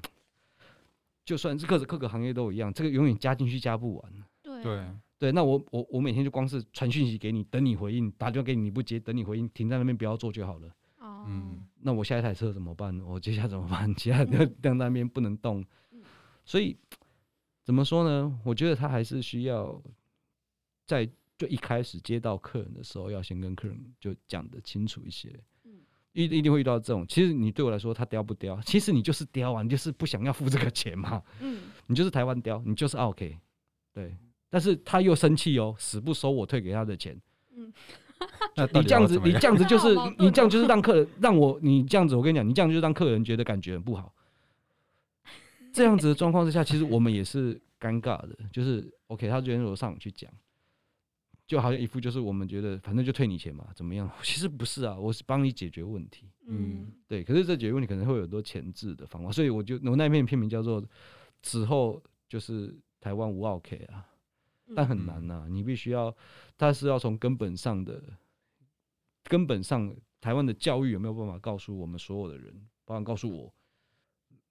[1.22, 4.12] 就算是各各个行业都一样，这个永远加进去加不完。
[4.42, 4.86] 对对
[5.18, 10.68] 对，那我我我每天就光是传讯息给你，等你回应，打电话给你你不接，等你回应，停在那边不要做就好了。
[11.00, 12.98] 哦，嗯，那我下一台车怎么办？
[13.02, 13.92] 我接下来怎么办？
[13.96, 15.62] 其他的晾在那边不能动，
[16.46, 16.74] 所以
[17.64, 18.40] 怎么说呢？
[18.46, 19.78] 我觉得他还是需要
[20.86, 21.06] 在
[21.40, 25.34] 就一开始接到客人的时候，要先跟客人就讲的清楚一些。
[26.12, 28.60] 一一定会遇到这种，其实你对我来说，他刁不刁？
[28.60, 31.22] 其实你就是刁啊，你就是不想要付这个钱嘛。
[31.40, 33.38] 嗯， 你就是台湾刁，你就是 OK，
[33.94, 34.14] 对。
[34.50, 37.18] 但是他又生气哦，死不收我退给他的钱。
[37.56, 37.72] 嗯，
[38.54, 44.12] 那你这样子，你这样子 就是你这样就是让客人让我你这样子，我跟你讲，你这样就是让客人觉得感觉很不好。
[45.72, 50.30] 这样子的状况之下，其实我们也是尴尬的，就是 OK，他觉得我上去讲。
[51.50, 54.08] 就好像一副就是我们觉得反正就退你钱嘛，怎么样？
[54.22, 56.30] 其实不是啊，我是帮你解决问题。
[56.46, 57.24] 嗯，对。
[57.24, 60.80] 可是这解决问题可能会有很多前置的方法，所以我就我那篇片名叫做
[61.42, 64.06] “此后就是台湾无奥客啊”，
[64.76, 66.16] 但很难呐、啊，你必须要，
[66.56, 68.00] 他是要从根本上的
[69.24, 73.52] 根本上，台湾的教育有没有办法告诉我们所有的人，包括告诉我，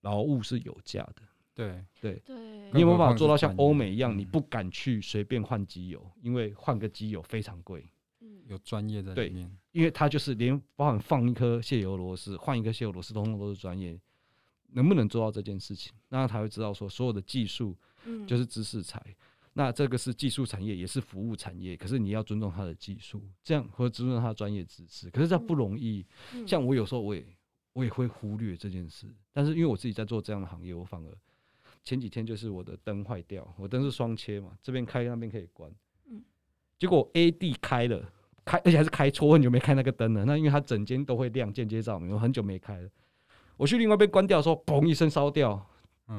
[0.01, 1.21] 劳务是有价的。
[1.59, 2.35] 对对对，
[2.73, 4.17] 你有没有办法做到像欧美一样？
[4.17, 7.85] 你不敢去随便换机油，因为换个机油非常贵。
[8.47, 13.99] 有专业在里面，因为它就是连包含放一颗卸油螺丝、换一个卸油螺丝，通通都是专业。
[14.71, 15.93] 能不能做到这件事情？
[16.09, 17.75] 那他会知道说，所有的技术
[18.27, 19.03] 就是知识财。
[19.53, 21.75] 那这个是技术产业，也是服务产业。
[21.75, 25.09] 可是你要尊重他的技术，这样或者尊重他的专业知识。
[25.11, 26.05] 可是这不容易。
[26.47, 27.25] 像我有时候我也
[27.73, 31.17] 我也会忽略这件事，但是因为我自己在做这样的行业，我反而。
[31.83, 35.71] 前几天就是我的灯坏掉，我灯是双切嘛，这边开那边可以关。
[36.05, 36.21] 嗯，
[36.77, 38.11] 结果 A D 开了，
[38.45, 40.25] 开而且还是开错，很久没开那个灯了。
[40.25, 42.89] 那因为它整间都会亮，间接照明，我很久没开了。
[43.57, 45.67] 我去另外一边关掉的时候，砰一声烧掉，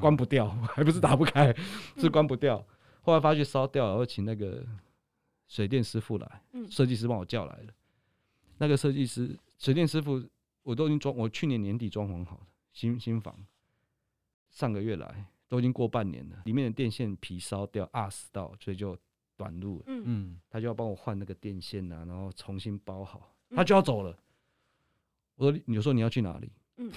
[0.00, 1.54] 关不掉， 还不是打不开，
[1.96, 2.64] 是关不掉。
[3.02, 4.66] 后来发觉烧掉了，我请那个
[5.48, 7.72] 水电师傅来，设计师帮我叫来了。
[8.58, 10.22] 那个设计师、水电师傅，
[10.62, 13.34] 我都已经装，我去年年底装潢好的新新房，
[14.50, 15.26] 上个月来。
[15.50, 18.96] 都已经过半年了，里面的电线皮烧掉，压死到，所以就
[19.36, 19.84] 短路了。
[19.88, 24.16] 嗯，他就要帮我换那个电线啊，然后重新包好，他就要走了。
[25.34, 26.92] 我说：“你说你要去哪里？”嗯，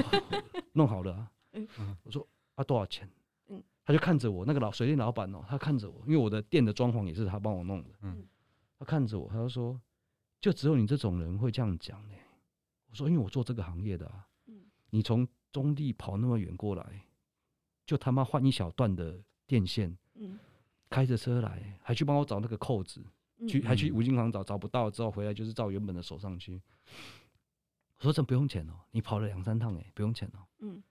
[0.74, 1.32] 弄好了啊。
[1.52, 1.66] 嗯，
[2.02, 3.08] 我说：“啊，多少钱？”
[3.48, 7.90] 嗯，他就看着我，那个老水电老板哦，他看着我，因为我的店的装潢也是他帮我弄的。
[8.02, 8.26] 嗯，
[8.78, 9.80] 他看着我，他就说
[10.38, 12.14] ：“就只有你这种人会这样讲呢。”
[12.90, 17.05] 我说：“因为我做这个行业的啊。”嗯，你从中地跑那么远过来。
[17.86, 20.36] 就他妈换一小段的电线，嗯，
[20.90, 23.00] 开着车来，还去帮我找那个扣子，
[23.48, 26.60] 去还去五金行找，找不到之后回来就是照原本的手上去。
[27.98, 30.42] 我说这不用钱哦，你跑了两三趟哎，不用钱哦。
[30.58, 30.82] 嗯，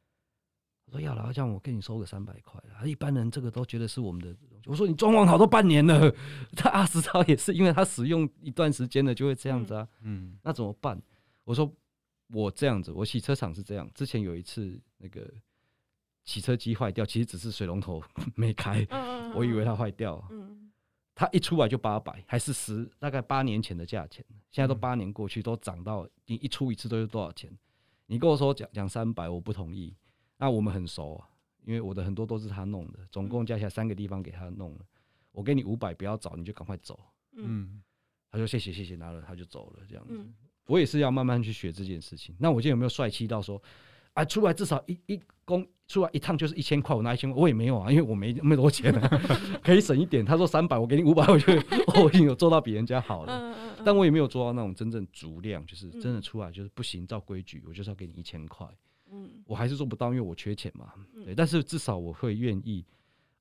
[0.86, 2.64] 我说要了，这样我给你收个三百块。
[2.86, 4.34] 一般人这个都觉得是我们的。
[4.66, 6.10] 我说你装潢好都半年了，
[6.56, 9.88] 他二十兆也是因为他使用一段时间了就会这样子啊。
[10.02, 11.00] 嗯，那怎么办？
[11.44, 11.70] 我说
[12.30, 13.88] 我这样子，我洗车厂是这样。
[13.94, 15.30] 之前有一次那个。
[16.26, 18.04] 洗车机坏掉，其实只是水龙头
[18.36, 18.86] 没开，
[19.34, 20.22] 我以为它坏掉。
[21.18, 24.26] 它一出来就八百，还是十大概八年前的价钱。
[24.52, 27.50] 现在都八年过去，都涨到你一出一次都是多少钱？
[28.06, 29.96] 你跟我说讲讲三百，我不同意。
[30.38, 31.30] 那我们很熟啊，
[31.64, 34.82] 因为我的很多都是他弄的，总共加起来三个地方给他弄了。
[35.32, 37.00] 我给你五百，不要找，你就赶快走。
[37.32, 37.82] 嗯，
[38.30, 39.84] 他说谢谢谢谢，拿了他就走了。
[39.88, 40.20] 这样子，
[40.66, 42.36] 我也是要慢慢去学这件事情。
[42.38, 43.62] 那我今天有没有帅气到说？
[44.16, 49.22] 啊，出来至少一一公出来一趟就是一千块，我拿一千块，我也没有啊，因为我没那么多钱啊，
[49.62, 50.24] 可以省一点。
[50.24, 51.54] 他说三百，我给你五百，我就
[52.02, 58.66] 我已经有做到比人家好了，但我也没有做到那种真正足量，就是真的出来就是不行，照规矩，我就是要给你一千块。
[59.12, 60.94] 嗯，我还是做不到，因为我缺钱嘛。
[61.26, 62.86] 对，但是至少我会愿意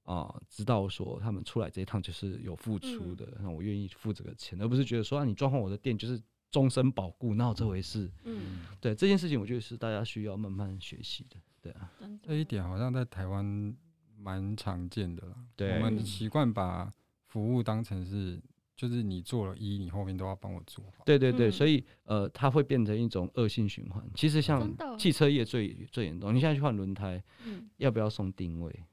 [0.02, 6.20] 啊，知道说他们出来这一趟就是有付出的，那我愿意付这个钱，而不是觉得说啊，你装潢我的店就是。
[6.54, 8.08] 终身保固，哪有这回事？
[8.22, 11.36] 嗯，对这件事情，我觉得是大家需要慢慢学习的。
[11.60, 11.90] 对啊，
[12.22, 13.74] 这一点好像在台湾
[14.16, 15.34] 蛮常见的。
[15.56, 16.88] 对，我们习惯把
[17.26, 18.40] 服务当成是，
[18.76, 21.02] 就是你做了一，你后面都要帮我做好。
[21.04, 24.08] 对对对，所以呃，它会变成一种恶性循环。
[24.14, 28.84] 其实像汽车业最最严重，你现在去换轮胎，嗯要不要送定位？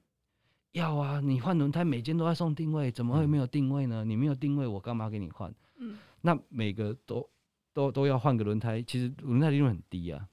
[0.71, 4.04] 要啊，你换轮胎每间都要送定位，怎么会没有定位呢？
[4.04, 5.54] 你没有定位，我干嘛给你换？
[5.78, 7.30] 嗯，那每个都。
[7.73, 10.27] 都都要换个轮胎，其实轮胎利润很低啊。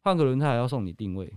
[0.00, 1.30] 换个轮胎还要送你定位，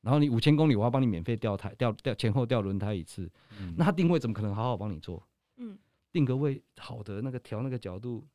[0.00, 3.30] 然后你五千公里我要帮你免费调胎调调前后调轮胎一次。
[3.60, 5.26] 嗯、那他定位怎么可能好好帮你做？
[5.56, 5.76] 嗯，
[6.10, 8.26] 定个位好的那个调那个角度，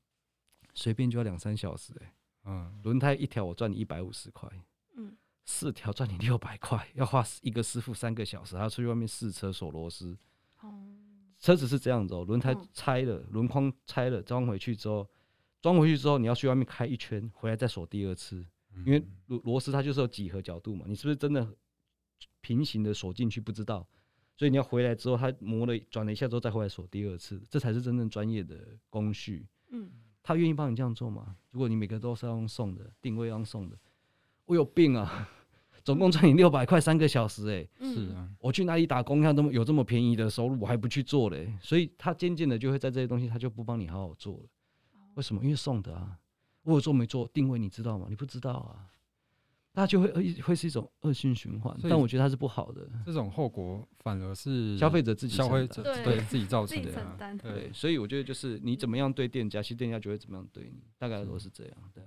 [0.73, 2.13] 随便就要两三小时哎、欸。
[2.45, 4.47] 嗯，轮胎一条我赚你一百五十块。
[4.95, 10.15] 嗯，四条赚你六百块，要花一个师傅三个小时，还要出去外面试车锁螺丝。
[10.63, 15.07] 嗯、车子是这样子哦、喔，轮胎拆了，轮框拆了，装回去之后。
[15.61, 18.45] 装回去之后，你要去外面开一圈，回来再锁第二次。
[18.85, 21.45] 因为螺螺丝它就是有几何角度嘛，你是不是真的
[22.39, 23.85] 平行的锁进去不知道，
[24.37, 28.57] 所以你要回来之后，它磨了转了一下之后再回来锁第二次，这才是真正专业的
[28.89, 29.45] 工序。
[29.71, 29.89] 嗯，
[30.23, 31.35] 他愿意帮你这样做吗？
[31.51, 33.77] 如果你每个都是要用送的，定位要用送的，
[34.45, 35.29] 我有病啊！
[35.83, 44.43] 总共赚你六百块三个小时，欸，哎，是啊，我去哪里打工，看这么有这么便宜的收入，我还不去做嘞，所以他渐渐的就会在这些东西，他就不帮你好好做了。
[45.19, 45.43] 为什么？
[45.43, 46.17] 因为送的啊，
[46.63, 48.05] 我有做没做定位，你知道吗？
[48.07, 48.87] 你不知道啊，
[49.73, 50.09] 那就会
[50.41, 51.77] 会是一种恶性循环。
[51.83, 57.17] 但我觉得它是不好的，这种后果反而是消费者自己消费者对，对自己造成的，啊。
[57.43, 61.91] 对，所以我觉得就是你怎么样对店家，其实店家就会怎么样对你，大概都是这样。
[61.93, 62.01] 对。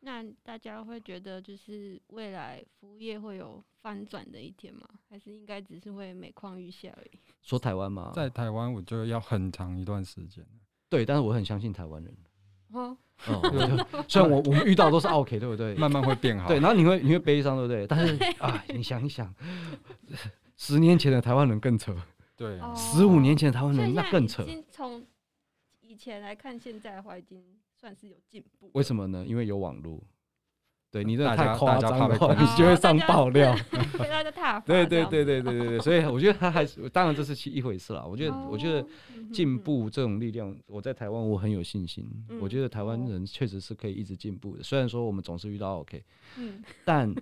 [0.00, 4.86] 那大家会觉得，就是未来服务业会有翻转的一天吗？
[5.10, 7.18] 还是应该只是会每况愈下而已？
[7.42, 8.12] 说台湾吗？
[8.14, 10.46] 在台湾，我觉得要很长一段时间。
[10.96, 12.14] 对，但是我很相信台湾人。
[12.72, 12.96] 哦，
[14.06, 15.74] 虽然我我们遇到都是 OK，对不对？
[15.74, 16.46] 慢慢会变好。
[16.48, 17.86] 对，然后你会你会悲伤，对不对？
[17.86, 19.34] 但是啊，你想一想，
[20.56, 21.94] 十年前的台湾人更扯。
[22.36, 24.44] 对，十五年前的台湾人那更扯。
[24.70, 25.04] 从
[25.80, 27.42] 以前来看，现在的话已经。
[27.76, 29.26] 算是有进步，为什么呢？
[29.28, 30.02] 因为有网络，
[30.94, 33.52] 对你这太夸张的话，你就会上爆料。
[34.64, 38.04] 对对对对对对对，所以我觉得他还是，当然这是其一回事啦。
[38.04, 38.86] 我觉得，我觉得
[39.32, 42.08] 进步这种力量，我在台湾我很有信心。
[42.40, 46.00] 我觉得台湾人确实是可以一直进步的，虽然说我们总是遇到 OK，
[46.86, 47.12] 但。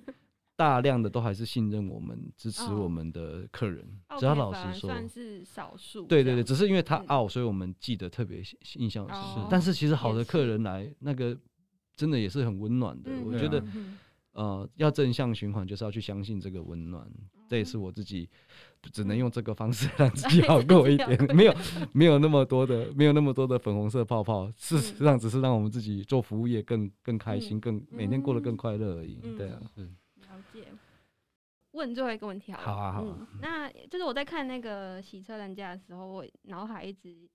[0.55, 3.85] 大量的都还是信任我们、支持我们的客人，
[4.19, 6.05] 只要老实说，算是少数。
[6.07, 8.41] 对对对，只是因为他傲，所以我们记得特别
[8.75, 9.45] 印象深。
[9.51, 11.37] 但是其实好的客人来，那个
[12.03, 13.13] 真的也是很温暖的。
[13.25, 13.65] 我觉得，
[14.33, 17.09] 呃，要正向循环，就是要去相信这个温暖。
[17.49, 18.29] 这也是我自己
[18.91, 21.09] 只能用这个方式让自己好过一点。
[21.33, 21.55] 没有
[21.93, 24.51] 没有那么多的，没有那么多的粉红色泡泡。
[24.57, 29.15] 事实上，只是让我们自己做服务业更更开心，更每天过得更快乐而已。
[29.39, 30.67] 对啊，了解
[31.71, 33.17] 问最后一个问题好了，好啊好啊。
[33.21, 37.29] 嗯，那就是我在看那个洗车人家的时候，我脑海一直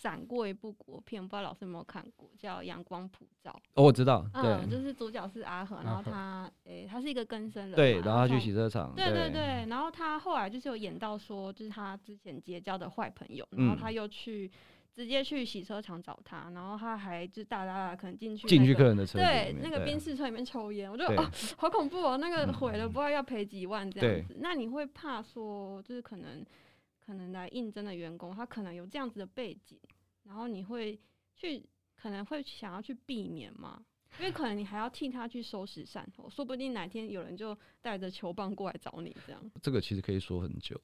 [0.00, 3.50] 闪过一部国片，不知道老师有没有看过，叫《阳光普照》。
[3.74, 14.50] 哦，我知道，对，嗯，就是主角是阿和，然后他，诶、欸，他是一个更生人，对，然后他去洗车场，对对对，然后他后来就是有演到说，就是他之前结交的坏朋友，然后他又去。
[14.94, 24.36] 直接去洗车场找他，然后他还就大大大可能进去进去客人的车对那个宾士车里面抽烟，我觉得哦好恐怖哦，那个毁了不知道要赔几万这样子。
[24.40, 26.44] 那你会怕说就是可能
[27.12, 29.78] 可能来应征的员工他可能有这样子的背景，
[30.24, 30.98] 然后你会
[31.36, 31.62] 去
[31.94, 33.84] 可能会想要去避免吗？
[34.18, 39.50] 因为可能你还要替他去收拾善后，说不定哪天有人就带着球棒过来找你这样。
[39.60, 40.80] 这个其实可以说很久。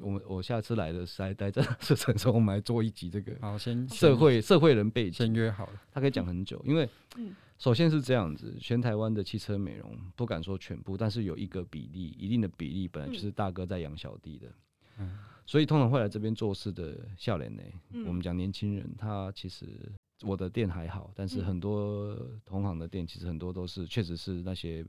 [0.00, 3.36] 我们我下次来的时候，待在社城市，我们来做一集这个。
[3.40, 6.60] 好，先 社会社会人背景先约好了，他可以讲很久。
[6.66, 6.88] 因为，
[7.56, 14.52] 首先是这样子，全台湾的汽车美容不敢说全部，但是有一个比例，一定的比例本来就是大哥在养小弟的。
[15.00, 15.16] 嗯，
[15.48, 17.62] 所以通常会来这边做事的笑脸呢，
[18.06, 19.66] 我们讲年轻人，他其实
[20.20, 24.84] 我的店还好，但是很多同行的店其实很多都是确实是那些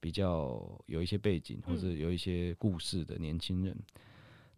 [0.00, 3.76] 比较有一些背景或者有一些故事的年轻人。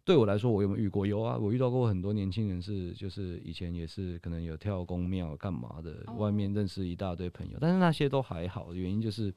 [0.05, 1.05] 对我来说，我有没有遇过？
[1.05, 9.33] 有啊，我遇到过很多年轻人，是就是以前也是可能有跳公庙干嘛的，外面认识一大堆朋友，但是那些都还好，原因就是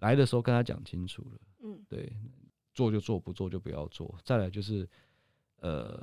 [0.00, 2.12] 来的时候跟他讲清楚了，嗯，对，
[2.76, 4.14] 做就做，不做就不要做。
[4.22, 4.88] 再来就是，
[5.60, 5.98] 呃，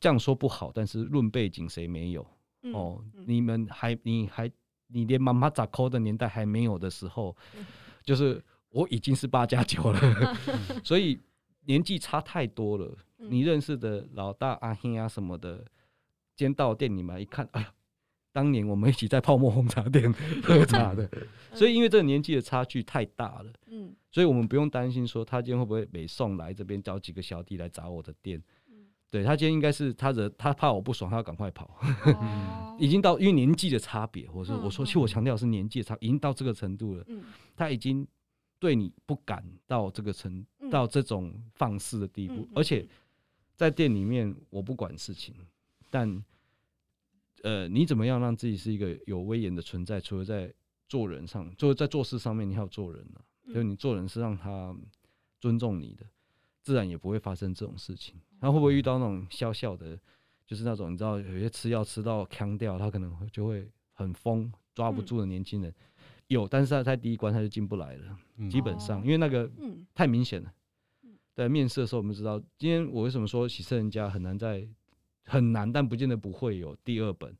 [0.00, 2.26] 这样说不好，但是论背景谁没有？
[2.72, 4.50] 哦，你们还你还
[4.86, 7.36] 你连妈妈咋抠的年代还没有的时候，
[8.04, 10.00] 就是我已经是八加九了
[10.82, 11.18] 所以。
[11.68, 15.58] 年纪差太多了，你认识的老大阿兄啊什么的，
[16.36, 17.74] 今天到店里面一看，哎呀，
[18.36, 20.12] 当年我们一起在泡沫红茶店
[20.44, 21.08] 喝茶的，
[21.54, 28.38] 所以因为这个年纪的差距太大了，嗯，所以我们不用担心说他今天会不会北送来这边找几个小弟来砸我的店，
[29.10, 31.80] 对他今天应该是他的他怕我不爽，他要赶快跑，
[32.78, 37.22] 已经到因为年纪的差别，我说我说其实我强调是年纪的差，已经到这个程度了，嗯。
[37.56, 38.06] 他已经。
[38.58, 42.88] 对你不敢到这个程，到这种放肆的地步，而且
[43.54, 45.34] 在店里面我不管事情，
[45.90, 46.24] 但
[47.46, 50.00] 呃，你怎么样让自己是一个有威严的存在？
[50.00, 50.52] 除了在
[50.88, 53.22] 做人上，就是在做事上面，你还要做人啊。
[53.46, 54.76] 就是你做人是让他
[55.38, 56.04] 尊重你的，
[56.60, 58.20] 自然也不会发生这种事情。
[58.40, 59.96] 他会不会遇到那种笑笑的，
[60.44, 65.72] 就是那种你知道有些吃药吃到呛掉，他可能就会很疯，抓不住的年轻人。
[66.26, 69.48] 有，但是他在第一关他就进不来了，嗯、基本上，因为那个
[69.94, 70.52] 太明显了。
[71.32, 74.68] 在面试的时候，我们知道，今天我为什么说喜事人家很难在
[75.26, 77.36] 很难，但不见得不会有第二本，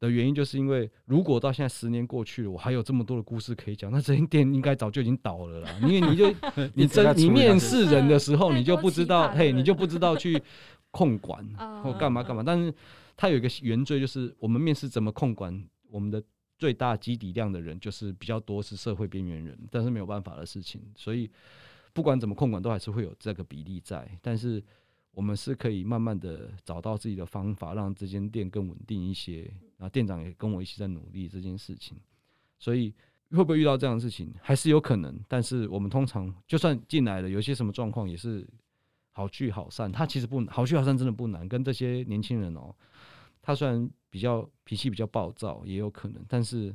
[0.00, 5.70] 的原因，就是因为如果到现在十年过去了，我还有这么多的故事可以讲，那这间店应该早就已经倒了啦。
[5.82, 6.34] 因为你就
[6.74, 10.42] 你真你面试人的时候，你就不知道，嘿，你就不知道去
[10.90, 11.46] 控管
[11.82, 12.42] 或干嘛干嘛。
[12.42, 12.72] 但是
[13.16, 16.22] 它有一个原罪，就是我们面试怎么控管我们的
[16.58, 20.82] 最大基底量的人，就是比较多是社会边缘人，但是没有办法的事情。
[20.96, 21.30] 所以
[21.92, 24.62] 不管怎么控管，都还是会有这个比例在，但是。
[25.14, 29.42] 我们是可以慢慢的找到自己的方法，让这间店更稳定一些。
[29.76, 31.96] 然后店长也跟我一起在努力这件事情，
[32.58, 32.94] 所以
[33.30, 35.18] 会不会遇到这样的事情，还是有可能。
[35.28, 38.46] 但是我们通常就算进来了，有些什么状况也是
[39.12, 39.90] 好聚好散。
[39.90, 41.48] 他其实不好聚好散，真的不难。
[41.48, 42.74] 跟这些年轻人哦，
[43.42, 46.24] 他虽然比较脾气比较暴躁，也有可能。
[46.28, 46.74] 但是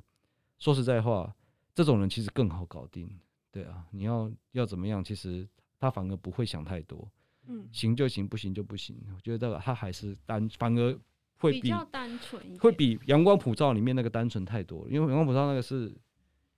[0.60, 1.34] 说实在话，
[1.74, 3.10] 这种人其实更好搞定。
[3.52, 5.48] 对啊，你要要怎么样，其实
[5.80, 7.10] 他反而不会想太多。
[7.50, 8.96] 嗯，行就行，不行就不行。
[9.16, 10.98] 我觉得他还是单，反而
[11.40, 14.92] 会比，比较单纯，会比阳光普照里面那个单纯太多了。
[14.92, 15.92] 因为阳光普照那个是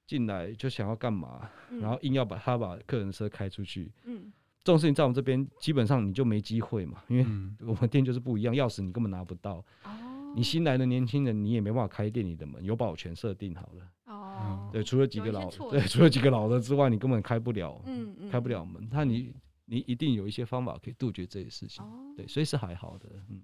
[0.06, 3.90] 进来就想要干嘛，嗯、然后硬要把他把客人车开出去。
[4.04, 4.32] 嗯，
[4.64, 7.26] 这种事情在我们这边基本上你就没机会嘛，因为
[7.66, 9.64] 我们店就是不一样，钥匙你根本拿不到。
[9.86, 14.14] 哦，你新来的年轻人你也没办法开店里的门，有保全设定好了。
[14.14, 18.86] 哦，对，除了几个老，对，除了几个老的之外，你根本开不了，嗯嗯，开不了门。
[18.92, 19.34] 那你。
[19.66, 23.10] 你一定有一些方法可以杜绝这些事情，哦、对，所以是还好的。
[23.30, 23.42] 嗯，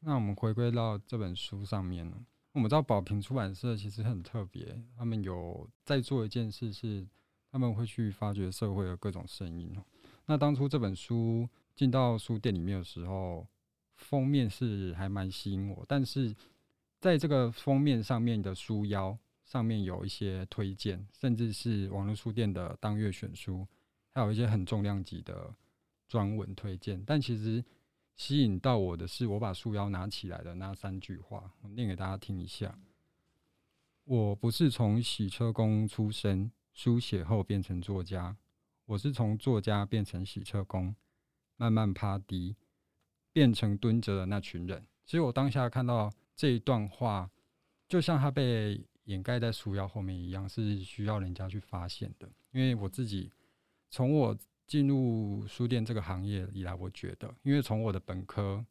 [0.00, 2.16] 那我们回归到这本书上面呢，
[2.52, 7.06] 我们知道宝瓶出版社其实很特别，他们有在做一件事，是
[7.50, 9.76] 他们会去发掘社会的各种声音。
[10.26, 13.46] 那当初这本书进到书店里面的时候，
[13.96, 16.34] 封面是还蛮吸引我，但是
[16.98, 23.66] 在这个封面上面的书腰上面有一些推荐，甚至是网络书店的当月选书。
[24.16, 25.54] 还有一些很重量级的
[26.08, 27.62] 专文推荐，但其实
[28.14, 32.78] 吸引到我的是，我把束腰拿起来的那三句话，我念给大家听一下。
[34.04, 38.34] 我不是从洗车工出身，书写后变成作家，
[38.86, 40.96] 我是从作家变成洗车工，
[41.58, 42.56] 慢慢趴低，
[43.34, 44.82] 变成蹲着的那群人。
[45.04, 47.30] 其实我当下看到这一段话，
[47.86, 53.30] 就像它被掩盖在书腰后面一样，是需要人家去发现的，因为我自己。
[53.90, 58.64] 从我进入书店这个行业以来，我觉得，因为从我的本科，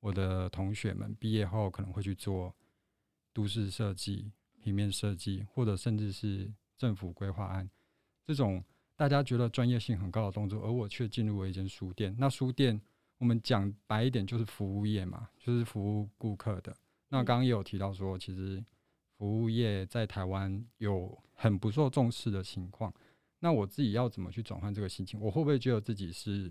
[0.00, 2.54] 我的同学们毕业后可能会去做
[3.32, 7.70] 都市设计、平面设计，或者甚至是政府规划案
[8.24, 8.62] 这种
[8.96, 12.14] 大家觉得专业性很高的动作，而我却进入了一间书店。
[12.18, 12.80] 那书店，
[13.18, 16.76] 我们讲白一点，就是服务业嘛，就是服务顾客的。
[17.08, 18.64] 那刚刚也有提到说，其实
[19.16, 22.92] 服务业在台湾有很不受重视的情况。
[23.44, 25.20] 那我自己要怎么去转换这个心情？
[25.20, 26.50] 我会不会觉得自己是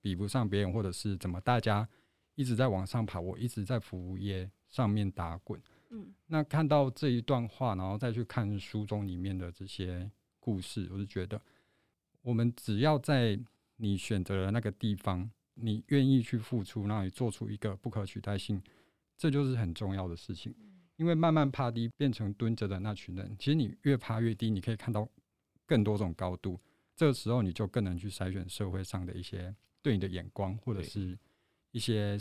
[0.00, 1.38] 比不上别人，或者是怎么？
[1.42, 1.86] 大家
[2.34, 5.60] 一直在往上爬，我一直在服务业上面打滚。
[5.90, 11.38] 嗯，那看到这一段话，然后再去看书中里面的这些故事，我就觉得，
[12.22, 13.38] 我们只要在
[13.76, 18.62] 你选择的那个地方，你愿意去付出，让你做出一个不可取代性，
[19.18, 20.54] 这就是很重要的事情。
[20.96, 25.06] 因为慢慢趴低变成蹲着的那群人，其实你越趴越低，你可以看到。
[25.70, 26.58] 更多种高度，
[26.96, 31.16] 这个时候你就更能去筛选社会上的一些对你的眼光，或者是
[31.70, 32.18] 一些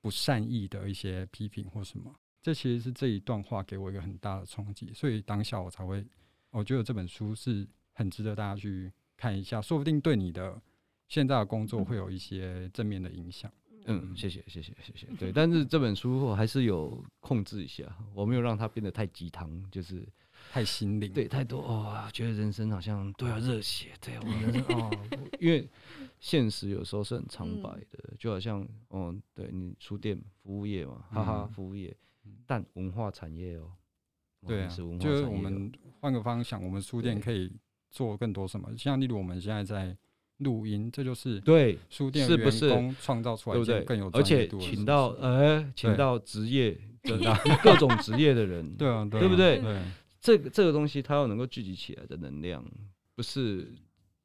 [0.00, 2.14] 不善意的一些批评或什么。
[2.40, 6.06] 这其实是这一段话给我一个很大的冲击，所以当下我才会，
[6.50, 10.62] 我觉得这本书是很值得大家去看一下，说不定对你的
[11.08, 13.50] 现在的工作会有一些正面的影响。
[13.86, 15.08] 嗯，谢谢，谢谢，谢谢。
[15.18, 17.84] 对， 但是这本书我还是有控制一下，
[18.14, 20.06] 我没有让它变得太鸡汤，就是。
[20.52, 24.90] 太心灵，对，太多哦，觉得人生好像都要热血，对，我 人生哦，
[25.40, 25.68] 因为
[26.20, 33.70] 现实有时候是很苍白的，嗯、就好像，哦，对你书店服务业嘛，哈哈，服务业，嗯、但文化产业哦，
[34.46, 37.50] 对啊，是文化产业，就是我们换个方向，我们书店可以
[37.90, 38.70] 做更多什么？
[38.78, 39.96] 像例如我们现在在
[40.38, 47.18] 录音，这就是对书店员工创造出来的更有，而且请到呃，请到职业的
[47.62, 49.60] 各种职业的人，对啊，对不对？
[50.24, 50.38] 对。
[50.38, 52.64] 这个这个东西，它要能够聚集起来的能量，
[53.14, 53.72] 不是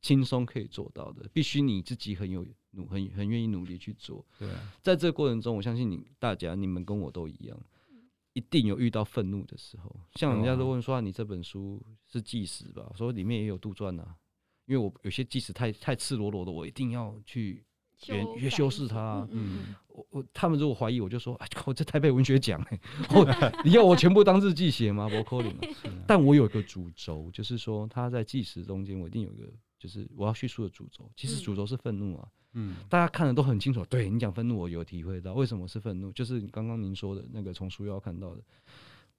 [0.01, 4.25] 轻松可以做到的，必须你自己很有努，很很愿意努力去做。
[4.37, 7.59] 对啊，在这个过程中，我相信你大家，你们跟我都一样，
[8.33, 9.93] 一定有遇到愤怒的时候。
[10.15, 12.87] 像人家都问说，你这本书是纪实吧？
[12.89, 14.15] 我说里面也有杜撰啊，
[14.65, 17.65] 因为我有些纪实太太赤裸裸的，我一定要去。
[18.37, 22.79] 越修饰它，嗯，我我他们如果怀疑，我就说，哎，我这台北文学奖， 哎，
[23.13, 23.25] 我
[23.65, 25.09] 你要我全部当日记写吗？
[25.11, 25.53] 我可能。
[26.07, 29.47] 但我有一个主轴，就是说他在纪实中间，我一定有一个
[29.77, 32.27] 就是我要叙述的主轴，其实主轴是愤怒啊。
[32.53, 33.85] 嗯，大家看的都很清楚。
[33.85, 38.41] 对，你讲愤怒，我有体会到为什么是愤怒，就是刚刚您说的那个从书要看到的。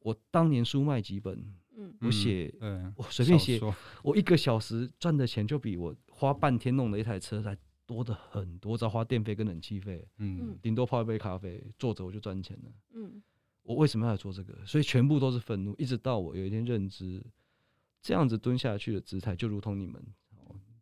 [0.01, 1.39] 我当年书卖几本，
[1.77, 3.61] 嗯，我写，嗯，我随便写，
[4.03, 7.55] 我一个小时赚的钱就比我花半天弄的一台车才
[7.91, 13.21] 多的很多，只要花电费跟冷气费，嗯，顶多泡一杯咖啡，坐着我就赚钱了，嗯，
[13.63, 14.55] 我为什么要做这个？
[14.65, 17.21] 所以全部都是愤怒，一直到我有一天认知，
[18.01, 20.01] 这样子蹲下去的姿态，就如同你们。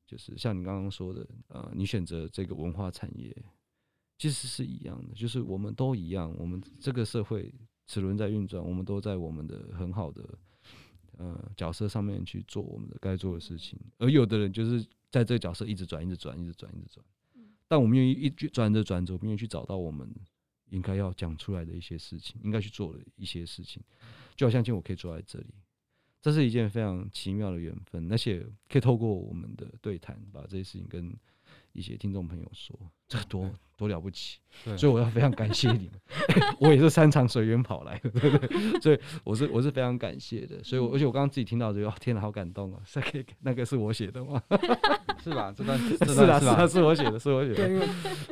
[0.07, 3.35] 就是像你刚刚说的，呃，你选择这个文化产业，
[4.17, 7.53] 其实是一样的，就是我们都一样，我们这个社会
[7.87, 10.39] 齿轮在运转，我们都在我们的很好的
[11.19, 17.05] 呃角色上面去做我们的该做的事情，而有的人就是在这个角色一直转，一直转，一直转，一直转，
[17.67, 20.09] 但我们愿意一直转着转着，我们愿意去找到我们
[20.71, 23.83] 应该要讲出来的一些事情，应该去做的一些事情，
[24.37, 25.47] 就好像今天我可以坐在这里。
[26.21, 31.17] 这是一件非常奇妙的缘分，而且可以透过我们的对谈，把这些事情跟
[31.79, 32.77] 一些听众朋友说，
[33.07, 34.41] 这多多了不起！
[34.77, 36.01] 所以我要非常感谢你们，
[36.59, 38.81] 我也是山长水远跑来的，对不对？
[38.81, 40.63] 所以我是我是非常感谢的。
[40.65, 42.83] 所以我，而且我刚刚自己听到这个，天哪，好感动啊！
[42.85, 44.43] 是可以那个是我写的吗？
[45.23, 45.55] 是吧？
[45.57, 47.87] 这段是啊，是啊，是我写的，是我写的。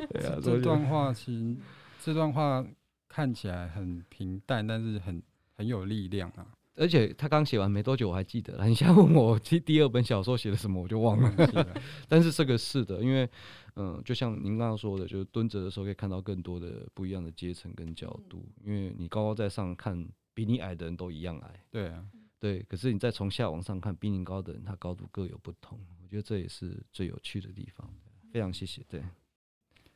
[0.09, 1.55] 对，这段话其实
[2.01, 2.65] 这段话
[3.07, 5.23] 看起来很平淡，但是很
[5.55, 6.45] 很有力量啊。
[6.77, 8.67] 而且他刚写完没多久，我还记得了。
[8.67, 11.67] 你现在问我第第二本小说写的什么，我就忘了。
[12.07, 13.27] 但是这个是的，因为
[13.75, 18.47] 嗯，就像您刚刚说的，就是蹲着的时候可以看到更多的不一样的阶层跟角度。
[18.63, 21.63] 因为你高高在上看，比你矮的人都一样矮。
[21.71, 22.05] 对啊，
[22.39, 22.59] 对。
[22.69, 25.79] 可是你再从下往上看，比你高的人，他高度各有不同。
[26.03, 27.89] 我觉得这也是最有趣的地方。
[28.31, 28.83] 非常谢谢。
[28.87, 29.01] 对，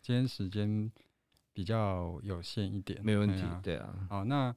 [0.02, 0.92] 今天时间
[1.54, 3.44] 比较有限一点，没问题。
[3.62, 4.08] 对啊。
[4.10, 4.56] 好，那。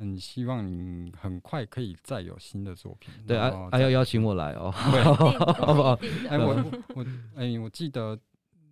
[0.00, 3.12] 很希望你很快可以再有新的作品。
[3.26, 4.72] 对啊，还要邀请我来哦。
[4.90, 5.04] 对，
[5.60, 5.92] 好不好？
[6.26, 8.18] 哎，我我哎，我记得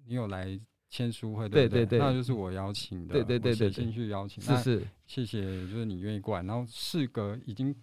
[0.06, 0.58] 你有来
[0.88, 4.42] 签书会，对对对，那就是我邀请的，对对对对，先去邀请。
[4.42, 6.42] 是是，谢谢，就是你愿意过来。
[6.42, 7.76] 然后事隔已经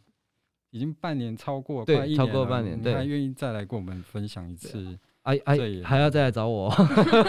[0.72, 4.98] 已经半年，超过快一年了，超过半年，你还愿意再来跟我们分享一次？
[5.26, 6.72] 哎哎，还要再来找我？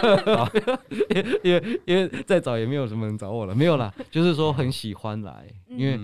[1.43, 5.99] 因为因为再找也没有什么人找我了，没有啦，就是说很喜欢来，因为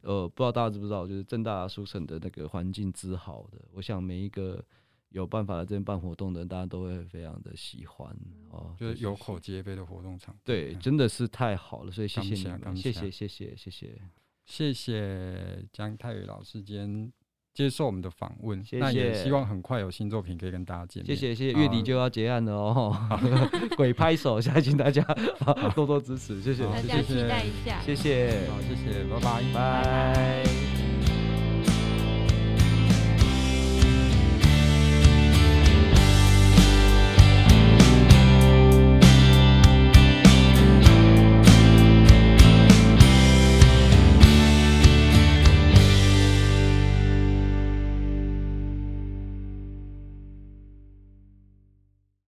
[0.00, 4.62] 呃，不知道大家知不知道，就是正大书城的那个环境之好的，我想每一个
[5.10, 8.08] 有办法来这边办活动的人，大家都会非常的喜欢
[8.50, 14.00] 哦，就是有口皆碑的活动场，对，真的是太好了，所以谢谢你们，谢谢谢谢谢谢
[14.46, 17.12] 谢谢江泰宇老师今天。
[17.54, 21.16] 接受我们的访问，谢谢，那也希望很快有新作品可以跟大家见面。
[21.16, 22.94] 谢谢谢谢，月底就要结案了哦，
[23.76, 25.02] 鬼拍手，现在请大家
[25.74, 29.20] 多多支持，谢谢，大家期待一下，谢谢，好，谢谢，拜。
[29.20, 30.53] 拜，拜。